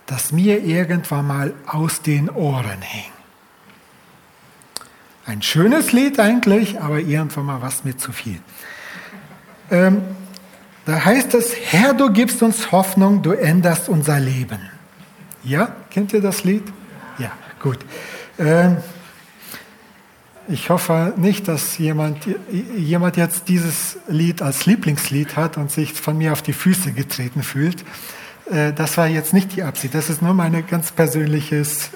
das 0.05 0.31
mir 0.31 0.63
irgendwann 0.63 1.27
mal 1.27 1.53
aus 1.67 2.01
den 2.01 2.29
Ohren 2.29 2.81
hing. 2.81 3.11
Ein 5.25 5.41
schönes 5.41 5.91
Lied 5.91 6.17
eigentlich, 6.17 6.79
aber 6.79 6.99
irgendwann 6.99 7.47
mal 7.47 7.61
was 7.61 7.83
mir 7.83 7.97
zu 7.97 8.13
viel. 8.13 8.39
Ähm, 9.69 10.01
da 10.85 11.03
heißt 11.03 11.33
es, 11.33 11.53
Herr, 11.73 11.93
du 11.93 12.09
gibst 12.09 12.41
uns 12.41 12.71
Hoffnung, 12.71 13.21
du 13.21 13.33
änderst 13.33 13.89
unser 13.89 14.21
Leben. 14.21 14.61
Ja, 15.43 15.75
kennt 15.89 16.13
ihr 16.13 16.21
das 16.21 16.45
Lied? 16.45 16.63
Ja, 17.17 17.33
gut. 17.59 17.79
Ähm, 18.39 18.77
ich 20.47 20.69
hoffe 20.69 21.13
nicht, 21.17 21.47
dass 21.47 21.77
jemand, 21.77 22.27
jemand 22.75 23.17
jetzt 23.17 23.47
dieses 23.47 23.97
Lied 24.07 24.41
als 24.41 24.65
Lieblingslied 24.65 25.35
hat 25.35 25.57
und 25.57 25.71
sich 25.71 25.93
von 25.93 26.17
mir 26.17 26.33
auf 26.33 26.41
die 26.41 26.53
Füße 26.53 26.91
getreten 26.91 27.43
fühlt. 27.43 27.83
Äh, 28.51 28.73
das 28.73 28.97
war 28.97 29.07
jetzt 29.07 29.33
nicht 29.33 29.55
die 29.55 29.63
Absicht. 29.63 29.93
Das 29.95 30.09
ist 30.09 30.21
nur 30.21 30.33
mein 30.33 30.65
ganz 30.67 30.91
persönliches. 30.91 31.89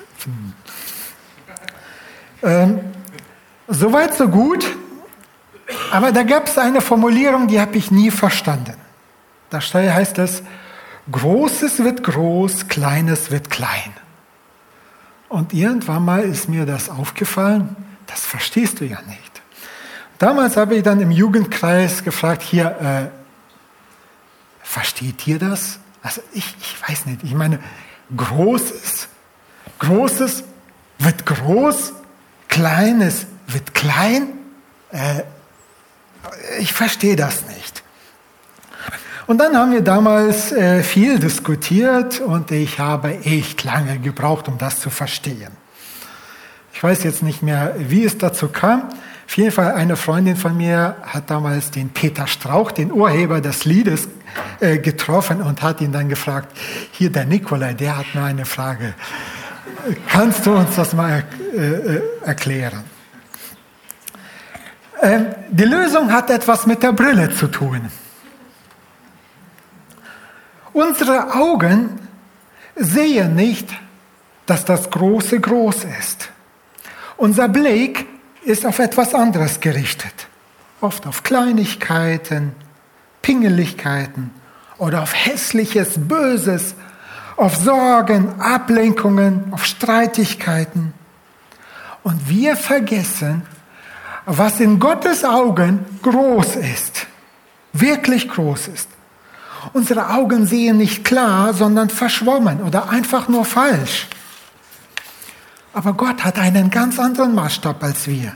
Ähm, 2.42 2.80
Soweit, 3.68 4.16
so 4.16 4.28
gut. 4.28 4.66
Aber 5.92 6.12
da 6.12 6.24
gab 6.24 6.48
es 6.48 6.58
eine 6.58 6.82
Formulierung, 6.82 7.48
die 7.48 7.62
habe 7.62 7.78
ich 7.78 7.92
nie 7.92 8.10
verstanden. 8.10 8.74
Da 9.52 9.60
heißt 9.62 10.18
es, 10.18 10.42
Großes 11.12 11.84
wird 11.84 12.04
groß, 12.04 12.68
Kleines 12.68 13.30
wird 13.30 13.52
klein. 13.52 13.94
Und 15.28 15.54
irgendwann 15.54 16.04
mal 16.06 16.22
ist 16.22 16.50
mir 16.50 16.66
das 16.66 16.90
aufgefallen 16.90 17.76
das 18.10 18.26
verstehst 18.26 18.80
du 18.80 18.86
ja 18.86 19.02
nicht. 19.04 19.42
Damals 20.18 20.58
habe 20.58 20.76
ich 20.76 20.84
dann 20.84 21.00
im 21.00 21.12
Jugendkreis 21.12 22.04
gefragt, 22.04 22.42
hier, 22.42 22.76
äh, 22.82 23.20
versteht 24.62 25.26
ihr 25.28 25.40
das? 25.40 25.80
Also 26.02 26.22
ich, 26.34 26.56
ich 26.60 26.90
weiß 26.90 27.06
nicht, 27.06 27.24
ich 27.24 27.34
meine, 27.34 27.60
Großes, 28.16 29.08
Großes 29.80 30.44
wird 30.98 31.26
groß, 31.26 31.94
Kleines 32.48 33.28
wird 33.48 33.74
klein. 33.76 34.30
Äh, 34.92 35.22
ich 36.60 36.74
verstehe 36.74 37.16
das 37.16 37.46
nicht. 37.48 37.84
Und 39.28 39.38
dann 39.38 39.56
haben 39.56 39.72
wir 39.72 39.82
damals 39.82 40.52
äh, 40.52 40.82
viel 40.82 41.20
diskutiert 41.20 42.20
und 42.20 42.50
ich 42.50 42.80
habe 42.80 43.20
echt 43.20 43.64
lange 43.64 44.00
gebraucht, 44.00 44.48
um 44.48 44.58
das 44.58 44.80
zu 44.80 44.90
verstehen. 44.90 45.52
Ich 46.80 46.84
weiß 46.84 47.04
jetzt 47.04 47.24
nicht 47.24 47.44
mehr, 47.44 47.76
wie 47.78 48.06
es 48.06 48.18
dazu 48.18 48.48
kam. 48.48 48.84
Auf 49.28 49.36
jeden 49.36 49.52
Fall 49.52 49.74
eine 49.74 49.98
Freundin 49.98 50.38
von 50.38 50.56
mir 50.56 50.96
hat 51.02 51.30
damals 51.30 51.72
den 51.72 51.90
Peter 51.90 52.26
Strauch, 52.26 52.72
den 52.72 52.94
Urheber 52.94 53.42
des 53.42 53.66
Liedes, 53.66 54.08
äh, 54.62 54.78
getroffen 54.78 55.42
und 55.42 55.62
hat 55.62 55.82
ihn 55.82 55.92
dann 55.92 56.08
gefragt, 56.08 56.58
hier 56.94 57.10
der 57.10 57.26
Nikolai, 57.26 57.74
der 57.74 57.98
hat 57.98 58.06
nur 58.14 58.24
eine 58.24 58.46
Frage. 58.46 58.94
Kannst 60.08 60.46
du 60.46 60.56
uns 60.56 60.78
das 60.78 60.94
mal 60.94 61.26
äh, 61.54 61.58
äh, 61.58 62.02
erklären? 62.24 62.86
Ähm, 65.02 65.26
die 65.50 65.66
Lösung 65.66 66.10
hat 66.14 66.30
etwas 66.30 66.66
mit 66.66 66.82
der 66.82 66.94
Brille 66.94 67.36
zu 67.36 67.48
tun. 67.48 67.92
Unsere 70.72 71.36
Augen 71.36 72.00
sehen 72.78 73.36
nicht, 73.36 73.68
dass 74.46 74.64
das 74.64 74.90
Große 74.90 75.42
groß 75.42 75.84
ist. 76.00 76.30
Unser 77.20 77.50
Blick 77.50 78.08
ist 78.44 78.66
auf 78.66 78.80
etwas 78.80 79.14
anderes 79.14 79.60
gerichtet. 79.60 80.30
Oft 80.80 81.06
auf 81.06 81.22
Kleinigkeiten, 81.22 82.54
Pingeligkeiten 83.22 84.32
oder 84.78 85.04
auf 85.04 85.14
hässliches, 85.14 85.96
Böses, 85.98 86.76
auf 87.36 87.58
Sorgen, 87.58 88.40
Ablenkungen, 88.40 89.52
auf 89.52 89.66
Streitigkeiten. 89.66 90.94
Und 92.04 92.30
wir 92.30 92.56
vergessen, 92.56 93.42
was 94.26 94.62
in 94.62 94.80
Gottes 94.80 95.26
Augen 95.26 95.86
groß 96.02 96.56
ist, 96.56 97.06
wirklich 97.74 98.30
groß 98.30 98.70
ist. 98.70 98.88
Unsere 99.74 100.12
Augen 100.12 100.48
sehen 100.48 100.78
nicht 100.78 101.04
klar, 101.04 101.54
sondern 101.54 101.90
verschwommen 101.90 102.62
oder 102.62 102.90
einfach 102.90 103.28
nur 103.28 103.44
falsch. 103.44 104.08
Aber 105.74 105.94
Gott 105.94 106.24
hat 106.24 106.40
einen 106.40 106.70
ganz 106.70 107.00
anderen 107.00 107.36
Maßstab 107.36 107.84
als 107.84 108.08
wir. 108.08 108.36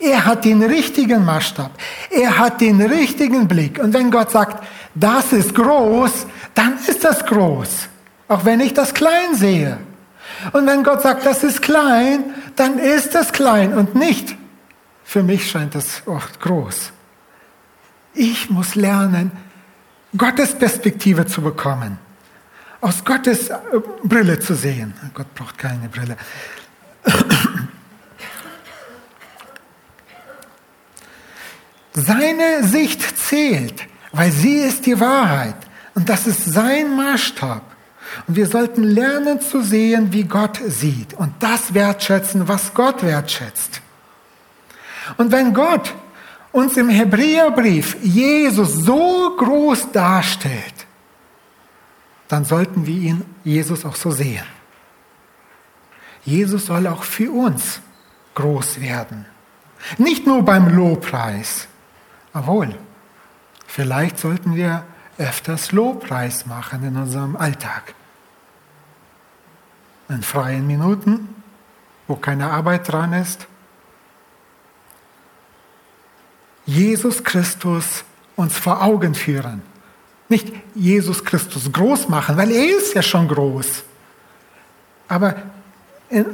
Er 0.00 0.24
hat 0.24 0.44
den 0.44 0.62
richtigen 0.62 1.24
Maßstab. 1.24 1.70
Er 2.10 2.38
hat 2.38 2.60
den 2.60 2.80
richtigen 2.80 3.46
Blick. 3.46 3.78
Und 3.78 3.92
wenn 3.92 4.10
Gott 4.10 4.30
sagt, 4.30 4.64
das 4.94 5.32
ist 5.32 5.54
groß, 5.54 6.26
dann 6.54 6.78
ist 6.86 7.04
das 7.04 7.24
groß. 7.26 7.88
Auch 8.28 8.44
wenn 8.44 8.60
ich 8.60 8.74
das 8.74 8.94
klein 8.94 9.34
sehe. 9.34 9.78
Und 10.52 10.66
wenn 10.66 10.82
Gott 10.82 11.02
sagt, 11.02 11.26
das 11.26 11.44
ist 11.44 11.62
klein, 11.62 12.34
dann 12.56 12.78
ist 12.78 13.14
das 13.14 13.32
klein 13.32 13.74
und 13.74 13.94
nicht. 13.94 14.36
Für 15.04 15.22
mich 15.22 15.50
scheint 15.50 15.74
das 15.74 16.02
oft 16.06 16.40
groß. 16.40 16.92
Ich 18.14 18.50
muss 18.50 18.74
lernen, 18.74 19.30
Gottes 20.16 20.54
Perspektive 20.54 21.26
zu 21.26 21.42
bekommen 21.42 21.98
aus 22.80 23.04
Gottes 23.04 23.48
äh, 23.48 23.56
Brille 24.04 24.38
zu 24.38 24.54
sehen. 24.54 24.94
Gott 25.14 25.34
braucht 25.34 25.58
keine 25.58 25.88
Brille. 25.88 26.16
Seine 31.94 32.62
Sicht 32.62 33.18
zählt, 33.18 33.82
weil 34.12 34.30
sie 34.30 34.58
ist 34.58 34.84
die 34.84 35.00
Wahrheit. 35.00 35.56
Und 35.94 36.10
das 36.10 36.26
ist 36.26 36.44
sein 36.44 36.94
Maßstab. 36.94 37.62
Und 38.26 38.36
wir 38.36 38.46
sollten 38.46 38.82
lernen 38.82 39.40
zu 39.40 39.62
sehen, 39.62 40.12
wie 40.12 40.24
Gott 40.24 40.60
sieht. 40.66 41.14
Und 41.14 41.32
das 41.40 41.72
wertschätzen, 41.72 42.48
was 42.48 42.74
Gott 42.74 43.02
wertschätzt. 43.02 43.80
Und 45.16 45.32
wenn 45.32 45.54
Gott 45.54 45.94
uns 46.52 46.76
im 46.76 46.88
Hebräerbrief 46.88 47.96
Jesus 48.02 48.74
so 48.74 49.34
groß 49.36 49.92
darstellt, 49.92 50.75
dann 52.28 52.44
sollten 52.44 52.86
wir 52.86 52.96
ihn, 52.96 53.24
Jesus, 53.44 53.84
auch 53.84 53.96
so 53.96 54.10
sehen. 54.10 54.44
Jesus 56.24 56.66
soll 56.66 56.86
auch 56.88 57.04
für 57.04 57.30
uns 57.30 57.80
groß 58.34 58.80
werden. 58.80 59.26
Nicht 59.98 60.26
nur 60.26 60.44
beim 60.44 60.74
Lobpreis. 60.74 61.68
Obwohl, 62.34 62.76
vielleicht 63.66 64.18
sollten 64.18 64.56
wir 64.56 64.84
öfters 65.18 65.72
Lobpreis 65.72 66.46
machen 66.46 66.82
in 66.82 66.96
unserem 66.96 67.36
Alltag. 67.36 67.94
In 70.08 70.22
freien 70.22 70.66
Minuten, 70.66 71.28
wo 72.08 72.16
keine 72.16 72.50
Arbeit 72.50 72.90
dran 72.90 73.12
ist. 73.12 73.46
Jesus 76.64 77.22
Christus 77.22 78.04
uns 78.34 78.58
vor 78.58 78.82
Augen 78.82 79.14
führen 79.14 79.62
nicht 80.28 80.52
Jesus 80.74 81.24
Christus 81.24 81.70
groß 81.72 82.08
machen, 82.08 82.36
weil 82.36 82.50
er 82.50 82.76
ist 82.76 82.94
ja 82.94 83.02
schon 83.02 83.28
groß. 83.28 83.84
Aber 85.08 85.36
in, 86.10 86.26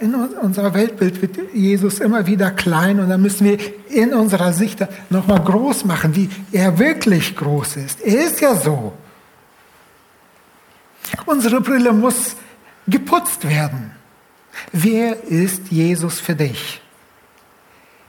in 0.00 0.14
unserer 0.14 0.74
Weltbild 0.74 1.20
wird 1.22 1.54
Jesus 1.54 1.98
immer 1.98 2.26
wieder 2.26 2.50
klein 2.50 3.00
und 3.00 3.08
dann 3.08 3.22
müssen 3.22 3.46
wir 3.46 3.58
in 3.88 4.12
unserer 4.12 4.52
Sicht 4.52 4.86
nochmal 5.10 5.42
groß 5.42 5.84
machen, 5.84 6.14
wie 6.14 6.28
er 6.52 6.78
wirklich 6.78 7.34
groß 7.36 7.76
ist. 7.76 8.00
Er 8.02 8.26
ist 8.26 8.40
ja 8.40 8.54
so. 8.54 8.92
Unsere 11.26 11.60
Brille 11.60 11.92
muss 11.92 12.36
geputzt 12.86 13.48
werden. 13.48 13.92
Wer 14.72 15.24
ist 15.24 15.68
Jesus 15.70 16.20
für 16.20 16.34
dich? 16.34 16.80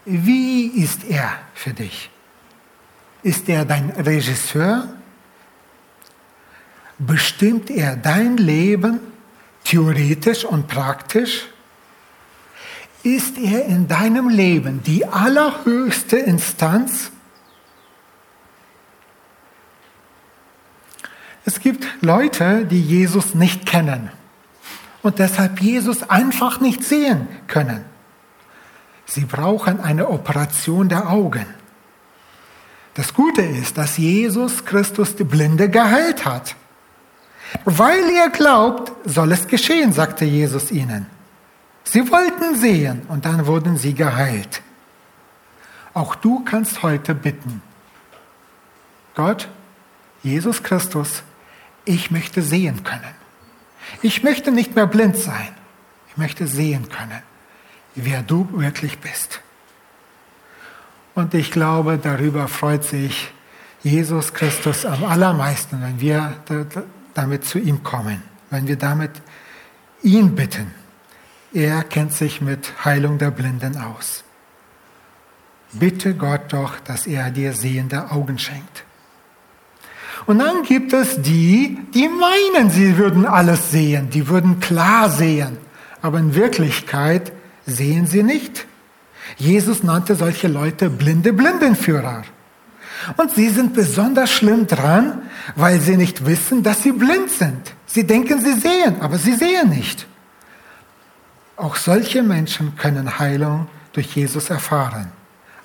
Wie 0.06 0.68
ist 0.68 1.04
er 1.08 1.32
für 1.54 1.72
dich? 1.72 2.10
Ist 3.24 3.48
er 3.50 3.66
dein 3.66 3.92
Regisseur? 3.92 4.88
Bestimmt 7.00 7.70
er 7.70 7.96
dein 7.96 8.36
Leben 8.38 9.00
theoretisch 9.64 10.44
und 10.44 10.68
praktisch? 10.68 11.48
Ist 13.04 13.38
er 13.38 13.66
in 13.66 13.88
deinem 13.88 14.28
Leben 14.28 14.84
die 14.84 15.06
allerhöchste 15.06 16.18
Instanz? 16.18 17.12
Es 21.46 21.62
gibt 21.62 21.88
Leute, 22.02 22.66
die 22.66 22.82
Jesus 22.82 23.34
nicht 23.34 23.66
kennen 23.66 24.12
und 25.02 25.20
deshalb 25.20 25.62
Jesus 25.62 26.08
einfach 26.10 26.60
nicht 26.60 26.84
sehen 26.84 27.28
können. 27.48 27.86
Sie 29.06 29.26
brauchen 29.26 29.80
eine 29.80 30.10
Operation 30.10 30.90
der 30.90 31.10
Augen. 31.10 31.46
Das 32.94 33.14
Gute 33.14 33.42
ist, 33.42 33.78
dass 33.78 33.98
Jesus 33.98 34.66
Christus 34.66 35.16
die 35.16 35.24
Blinde 35.24 35.70
geheilt 35.70 36.26
hat. 36.26 36.56
Weil 37.66 38.10
ihr 38.10 38.30
glaubt, 38.30 38.92
soll 39.06 39.32
es 39.32 39.48
geschehen, 39.48 39.92
sagte 39.94 40.26
Jesus 40.26 40.72
ihnen. 40.72 41.08
Sie 41.84 42.10
wollten 42.12 42.56
sehen 42.56 43.02
und 43.08 43.26
dann 43.26 43.48
wurden 43.48 43.78
sie 43.78 43.94
geheilt. 43.94 44.62
Auch 45.94 46.16
du 46.16 46.44
kannst 46.44 46.84
heute 46.84 47.16
bitten. 47.16 47.62
Gott, 49.16 49.50
Jesus 50.22 50.62
Christus, 50.62 51.24
ich 51.86 52.12
möchte 52.12 52.42
sehen 52.42 52.84
können. 52.84 53.16
Ich 54.02 54.24
möchte 54.24 54.52
nicht 54.52 54.76
mehr 54.76 54.86
blind 54.86 55.18
sein. 55.18 55.50
Ich 56.10 56.18
möchte 56.18 56.48
sehen 56.48 56.90
können, 56.90 57.22
wer 57.96 58.22
du 58.22 58.48
wirklich 58.52 59.00
bist. 59.00 59.42
Und 61.16 61.34
ich 61.34 61.52
glaube, 61.52 61.98
darüber 61.98 62.48
freut 62.48 62.84
sich 62.84 63.32
Jesus 63.82 64.34
Christus 64.34 64.86
am 64.86 65.04
allermeisten, 65.06 65.82
wenn 65.82 66.00
wir 66.00 66.36
damit 67.20 67.44
zu 67.44 67.60
ihm 67.60 67.84
kommen, 67.84 68.24
wenn 68.50 68.66
wir 68.68 68.78
damit 68.78 69.12
ihn 70.02 70.36
bitten. 70.36 70.74
Er 71.54 71.84
kennt 71.84 72.14
sich 72.14 72.40
mit 72.40 72.86
Heilung 72.86 73.18
der 73.18 73.32
Blinden 73.32 73.78
aus. 73.78 74.24
Bitte 75.74 76.14
Gott 76.14 76.54
doch, 76.54 76.80
dass 76.80 77.08
er 77.08 77.30
dir 77.30 77.54
sehende 77.54 78.10
Augen 78.12 78.40
schenkt. 78.40 78.86
Und 80.28 80.40
dann 80.40 80.64
gibt 80.64 80.94
es 80.94 81.22
die, 81.22 81.78
die 81.94 82.08
meinen, 82.08 82.70
sie 82.70 82.98
würden 82.98 83.26
alles 83.26 83.72
sehen, 83.72 84.10
die 84.10 84.28
würden 84.30 84.60
klar 84.60 85.10
sehen, 85.10 85.58
aber 86.02 86.20
in 86.20 86.36
Wirklichkeit 86.36 87.34
sehen 87.66 88.06
sie 88.08 88.24
nicht. 88.24 88.66
Jesus 89.38 89.84
nannte 89.84 90.16
solche 90.16 90.48
Leute 90.48 90.90
blinde 90.90 91.34
Blindenführer. 91.34 92.24
Und 93.18 93.32
sie 93.32 93.50
sind 93.50 93.74
besonders 93.74 94.32
schlimm 94.32 94.68
dran, 94.68 95.24
weil 95.56 95.80
sie 95.80 95.98
nicht 95.98 96.26
wissen, 96.26 96.64
dass 96.64 96.84
sie 96.84 96.92
blind 96.92 97.30
sind. 97.30 97.74
Sie 97.86 98.06
denken, 98.06 98.40
sie 98.42 98.54
sehen, 98.54 99.02
aber 99.02 99.18
sie 99.18 99.34
sehen 99.34 99.70
nicht. 99.70 100.08
Auch 101.56 101.76
solche 101.76 102.24
Menschen 102.24 102.76
können 102.76 103.20
Heilung 103.20 103.68
durch 103.94 104.16
Jesus 104.16 104.50
erfahren. 104.50 105.12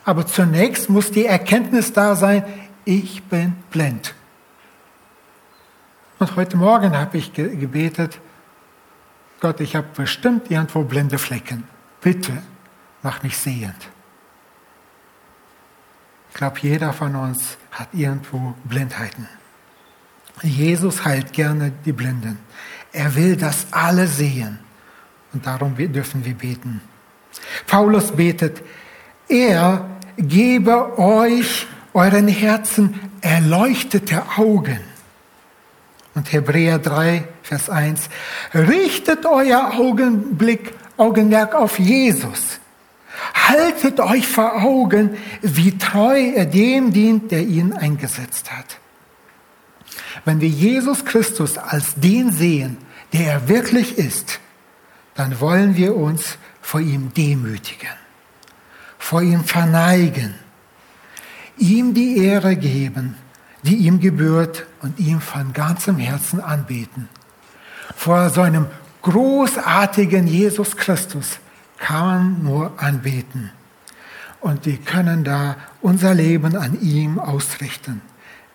Aber 0.05 0.27
zunächst 0.27 0.91
muss 0.91 1.11
die 1.11 1.27
Erkenntnis 1.27 1.93
da 1.93 2.15
sein, 2.15 2.45
ich 2.85 3.23
bin 3.25 3.55
blind. 3.71 4.15
Und 6.19 6.37
heute 6.37 6.57
Morgen 6.57 6.97
habe 6.97 7.19
ich 7.19 7.33
gebetet, 7.33 8.19
Gott, 9.41 9.61
ich 9.61 9.77
habe 9.77 9.87
bestimmt 9.95 10.51
irgendwo 10.51 10.83
blinde 10.85 11.19
Flecken. 11.19 11.65
Bitte 12.01 12.33
mach 13.03 13.23
mich 13.23 13.37
sehend. 13.37 13.77
Ich 16.35 16.39
glaube, 16.39 16.57
jeder 16.63 16.93
von 16.93 17.15
uns 17.15 17.57
hat 17.71 17.91
irgendwo 17.93 18.55
Blindheiten. 18.65 19.29
Jesus 20.43 21.05
heilt 21.05 21.33
gerne 21.33 21.71
die 21.85 21.93
Blinden. 21.93 22.41
Er 22.93 23.15
will, 23.15 23.37
dass 23.37 23.69
alle 23.71 24.09
sehen. 24.09 24.59
Und 25.33 25.47
darum 25.47 25.77
dürfen 25.77 26.25
wir 26.25 26.35
beten. 26.35 26.81
Paulus 27.69 28.11
betet, 28.11 28.63
er 29.29 29.89
gebe 30.17 30.99
euch 30.99 31.69
euren 31.93 32.27
Herzen 32.27 32.99
erleuchtete 33.21 34.25
Augen. 34.37 34.81
Und 36.17 36.33
Hebräer 36.33 36.81
3, 36.81 37.29
Vers 37.45 37.71
1, 37.71 38.09
richtet 38.55 39.25
euer 39.25 39.75
Augenblick, 39.79 40.75
Augenmerk 40.97 41.55
auf 41.55 41.79
Jesus. 41.79 42.59
Haltet 43.35 44.01
euch 44.01 44.27
vor 44.27 44.63
Augen, 44.63 45.17
wie 45.43 45.77
treu 45.79 46.33
er 46.35 46.47
dem 46.47 46.93
dient, 46.93 47.31
der 47.31 47.43
ihn 47.43 47.73
eingesetzt 47.73 48.53
hat. 48.53 48.79
Wenn 50.25 50.41
wir 50.41 50.49
Jesus 50.49 51.05
Christus 51.05 51.59
als 51.59 51.95
den 51.97 52.33
sehen, 52.33 52.79
der 53.13 53.33
er 53.33 53.49
wirklich 53.49 53.99
ist, 53.99 54.41
dann 55.15 55.41
wollen 55.41 55.77
wir 55.77 55.97
uns 55.97 56.39
vor 56.61 56.81
ihm 56.81 57.13
demütigen, 57.15 57.91
vor 58.99 59.23
ihm 59.23 59.45
verneigen, 59.45 60.35
ihm 61.59 61.95
die 61.95 62.19
Ehre 62.19 62.57
geben, 62.57 63.17
die 63.63 63.77
ihm 63.77 64.01
gebührt 64.01 64.67
und 64.83 64.99
ihm 64.99 65.21
von 65.21 65.53
ganzem 65.53 65.99
Herzen 65.99 66.41
anbeten. 66.41 67.09
Vor 67.97 68.31
so 68.31 68.41
einem 68.41 68.67
großartigen 69.03 70.27
Jesus 70.27 70.77
Christus 70.77 71.39
kann 71.85 72.07
man 72.07 72.43
nur 72.43 72.83
anbeten. 72.83 73.51
Und 74.41 74.65
wir 74.65 74.79
können 74.79 75.23
da 75.23 75.57
unser 75.83 76.15
Leben 76.15 76.57
an 76.57 76.81
ihm 76.81 77.19
ausrichten. 77.19 78.01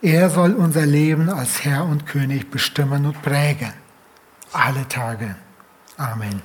Er 0.02 0.32
soll 0.32 0.54
unser 0.54 0.88
Leben 0.88 1.30
als 1.30 1.64
Herr 1.64 1.86
und 1.86 2.08
König 2.08 2.50
bestimmen 2.50 3.06
und 3.06 3.22
prägen. 3.22 3.74
Alle 4.52 4.88
Tage. 4.88 5.36
Amen. 5.98 6.42